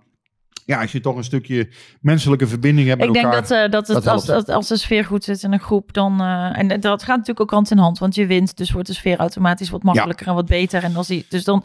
[0.67, 1.69] ja, als je toch een stukje
[2.01, 3.41] menselijke verbinding hebt met ik denk elkaar.
[3.41, 5.93] dat, uh, dat, het, dat als, als, als de sfeer goed zit in een groep,
[5.93, 6.21] dan...
[6.21, 8.57] Uh, en dat gaat natuurlijk ook hand in hand, want je wint.
[8.57, 10.31] Dus wordt de sfeer automatisch wat makkelijker ja.
[10.31, 10.83] en wat beter.
[10.83, 11.63] En als die, dus dan...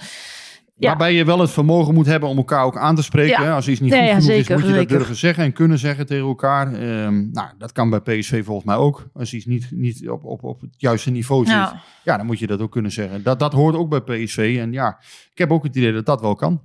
[0.74, 0.88] Ja.
[0.88, 3.44] Waarbij je wel het vermogen moet hebben om elkaar ook aan te spreken.
[3.44, 3.54] Ja.
[3.54, 4.88] Als iets niet ja, goed ja, genoeg zeker, is, moet je zeker.
[4.88, 6.66] dat durven zeggen en kunnen zeggen tegen elkaar.
[6.66, 9.08] Um, nou, dat kan bij PSV volgens mij ook.
[9.14, 11.82] Als iets niet, niet op, op, op het juiste niveau zit, ja.
[12.04, 13.22] ja, dan moet je dat ook kunnen zeggen.
[13.22, 14.56] Dat, dat hoort ook bij PSV.
[14.60, 14.98] En ja,
[15.32, 16.62] ik heb ook het idee dat dat wel kan.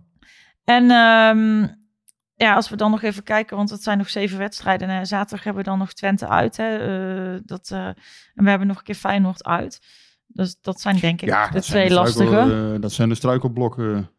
[0.64, 0.92] En...
[0.92, 1.77] Um
[2.38, 4.90] ja, als we dan nog even kijken, want het zijn nog zeven wedstrijden.
[4.90, 6.58] En zaterdag hebben we dan nog Twente uit.
[6.58, 7.34] Hè?
[7.34, 7.96] Uh, dat, uh, en
[8.44, 9.82] we hebben nog een keer Feyenoord uit.
[10.28, 12.72] Dus dat zijn denk ik ja, de twee lastige.
[12.74, 14.10] Uh, dat zijn de struikelblokken.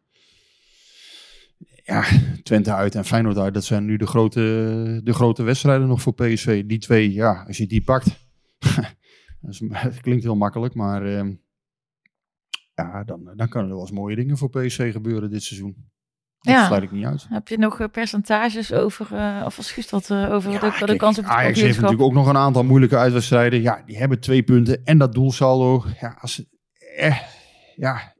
[1.83, 2.05] Ja,
[2.43, 3.53] Twente uit en Feyenoord uit.
[3.53, 4.39] Dat zijn nu de grote,
[5.03, 6.65] de grote wedstrijden nog voor PSV.
[6.65, 8.27] Die twee, ja, als je die pakt.
[9.41, 9.61] dat,
[10.01, 11.33] klinkt heel makkelijk, maar ehm,
[12.73, 15.89] ja, dan, dan kunnen er wel eens mooie dingen voor PSV gebeuren dit seizoen.
[16.39, 16.65] Dat ja.
[16.65, 17.25] sluit ik niet uit.
[17.29, 20.85] Heb je nog uh, percentages over, uh, of als Guus dat uh, over ja, de,
[20.85, 23.61] de kans op het Ajax heeft natuurlijk ook nog een aantal moeilijke uitwedstrijden.
[23.61, 25.85] Ja, die hebben twee punten en dat doelsaldo.
[25.99, 26.45] Ja, als,
[26.97, 27.17] eh,
[27.75, 28.13] ja,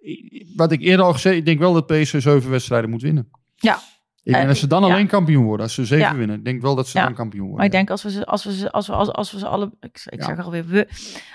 [0.56, 3.30] wat ik eerder al gezegd, ik denk wel dat PSV zeven wedstrijden moet winnen.
[3.56, 3.80] Ja.
[4.24, 6.76] Ik, en als ze dan alleen kampioen worden, als ze zeven winnen, ik denk wel
[6.76, 7.58] dat ze dan kampioen worden.
[7.58, 9.48] Maar ik denk als we ze, als we ze, als we, als, als we ze
[9.48, 10.88] alle, ik, ik zeg alweer we,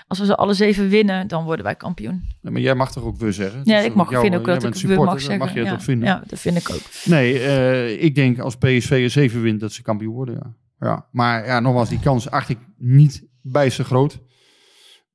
[0.07, 2.23] als we ze alle zeven winnen, dan worden wij kampioen.
[2.41, 3.61] Maar jij mag toch ook we zeggen?
[3.63, 5.37] Ja, ik mag jou- vind ook dat ik we mag zeggen.
[5.37, 5.79] mag je het ja.
[5.79, 6.23] vinden.
[6.27, 6.81] Dat vind ik ook.
[7.05, 10.35] Nee, eh, ik denk als PSV er 7 wint dat ze kampioen worden.
[10.35, 10.53] Ja.
[10.87, 11.05] Ja.
[11.11, 14.19] Maar ja, nogmaals, die kans acht ik niet bij ze groot.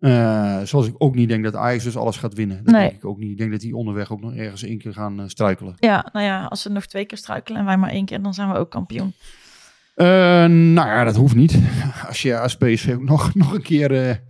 [0.01, 2.65] Eh, zoals ik ook niet denk dat Ajax dus alles gaat winnen.
[2.65, 2.89] Dat Nee.
[2.89, 3.31] denk ik ook niet.
[3.31, 5.75] Ik denk dat die onderweg ook nog ergens één keer gaan eh, struikelen.
[5.79, 8.35] Ja, nou ja, als ze nog twee keer struikelen en wij maar één keer, dan
[8.35, 9.13] zijn we ook kampioen.
[9.95, 10.07] Eh,
[10.47, 11.59] nou ja, dat hoeft niet.
[12.09, 14.21] Als je als PSV ook nog, nog een keer...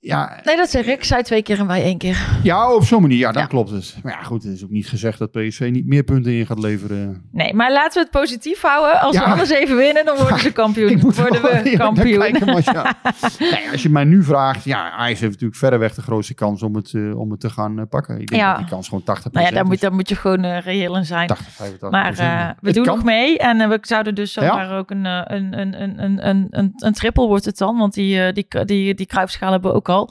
[0.00, 1.04] eh, ja, Nee, dat zeg ik.
[1.04, 2.26] Zij twee keer en wij één keer.
[2.42, 3.18] ja, op zo'n manier.
[3.18, 3.46] Ja, Ja.
[3.46, 3.96] klopt het.
[4.02, 6.58] Maar ja, goed, het is ook niet gezegd dat PSV niet meer punten in gaat
[6.58, 7.22] leveren.
[7.32, 9.00] Nee, maar laten we het positief houden.
[9.00, 9.24] Als Ja.
[9.24, 10.90] we alles even winnen, dan worden ze kampioen.
[10.90, 12.18] Ik moet worden wel we kampioen.
[12.18, 12.94] kijken, maar ja.
[13.38, 16.74] Nee, als je mij nu vraagt, ja, Ajax heeft natuurlijk verreweg de grootste kans om
[16.76, 18.20] het, eh, om het te gaan eh, pakken.
[18.20, 20.44] Ik denk dat die kans gewoon 80% Nou ja, daar moet, daar moet je gewoon
[20.44, 21.26] eh, reëel in zijn.
[21.28, 22.94] 80, 85 Maar eh, we Het doen kan.
[22.94, 23.38] nog mee.
[23.38, 26.72] En eh, we zouden dus zomaar ook een, eh, een, een, een, een, een, een,
[26.76, 27.78] een triple wordt het dan.
[27.78, 30.10] Want die, eh, die, die, die kruipschaal hebben we ook al.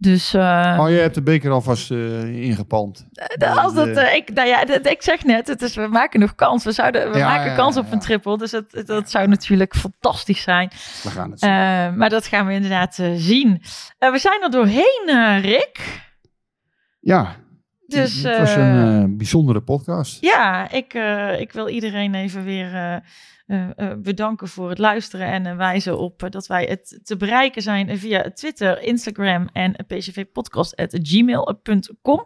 [0.00, 3.06] Dus eh, Oh, je hebt de beker alvast eh ingepalmd.
[3.36, 5.86] dat- als dat, eh, eh, ik, nou ja, dat- ik zeg net, het is, we
[5.86, 6.64] maken nog kans.
[6.64, 8.38] We, zouden, we Ja, maken ja, kans ja, op een triple.
[8.38, 10.68] Dus het, het- dat zou natuurlijk fantastisch zijn.
[11.02, 11.48] We gaan het zien.
[11.50, 13.62] Eh, maar dat gaan we inderdaad eh, zien.
[13.98, 16.02] Eh, we zijn er doorheen, eh, Rick.
[17.00, 17.34] ja,
[17.88, 20.20] Dus het was eh, een eh, bijzondere podcast.
[20.20, 22.94] ja, ik, eh, ik wil iedereen even weer eh,
[23.46, 27.16] eh, eh, bedanken voor het luisteren en eh, wijzen op eh, dat wij het te
[27.16, 32.24] bereiken zijn via Twitter, Instagram en pcvpodcast.gmail.com.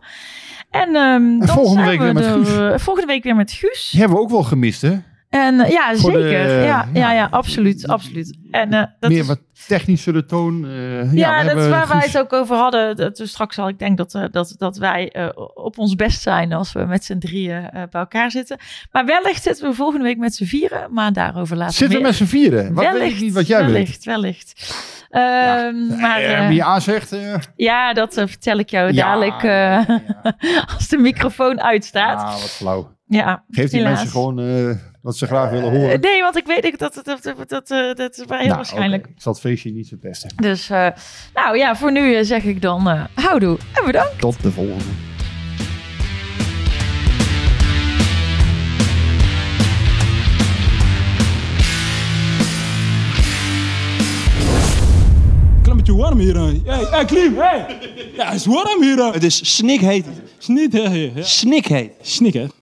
[0.70, 2.48] En, ehm dan volgende week we weer met Guus.
[2.56, 3.88] eh, volgende week weer met Guus.
[3.90, 4.98] Die hebben we ook wel gemist, hè?
[5.32, 6.46] En eh, ja, Voor zeker.
[6.46, 7.12] eh, ja, ja, ja.
[7.12, 8.38] ja, absoluut, absoluut.
[8.50, 10.66] En eh, dat Meer is, wat technischere toon.
[11.12, 12.96] ja, we dat is waar wij het ook over hadden.
[12.96, 16.72] Dat, dus straks al, ik denk dat, dat, dat wij op ons best zijn als
[16.72, 18.58] we met z'n drieën bij elkaar zitten.
[18.90, 22.14] Maar wellicht zitten we volgende week met z'n vieren, maar daarover later Zitten we met
[22.14, 22.74] z'n vieren?
[22.74, 23.72] Wat weet ik niet wat jij weet.
[23.72, 24.74] wellicht, wellicht.
[25.10, 27.16] Ehm, maar wie ja zegt...
[27.56, 30.02] ja, dat vertel ik jou Ja, dadelijk ja, ja.
[30.76, 32.20] als de microfoon uitstaat.
[32.20, 33.00] Ah, wat flauw.
[33.12, 33.94] Ja, Geef die helaas.
[33.94, 35.92] mensen gewoon eh, wat ze graag willen horen.
[35.92, 38.38] Eh, nee, want ik weet ik dat dat, dat, dat, dat, eh, dat is wel
[38.38, 39.06] heel Nou, waarschijnlijk.
[39.06, 40.30] Ik zal het feestje niet verpesten.
[40.36, 40.88] Dus, eh,
[41.34, 44.18] nou ja, voor nu zeg ik dan eh houdoe en bedankt.
[44.18, 44.84] Tot de volgende.
[55.96, 56.36] Warm hier.
[56.36, 56.60] Hey,
[56.90, 57.78] hey Klim, hey.
[58.16, 59.12] Ja, het is warm hier.
[59.12, 60.06] Het is snikheet.
[60.38, 61.92] Snikheet.
[62.00, 62.46] Snik, hè.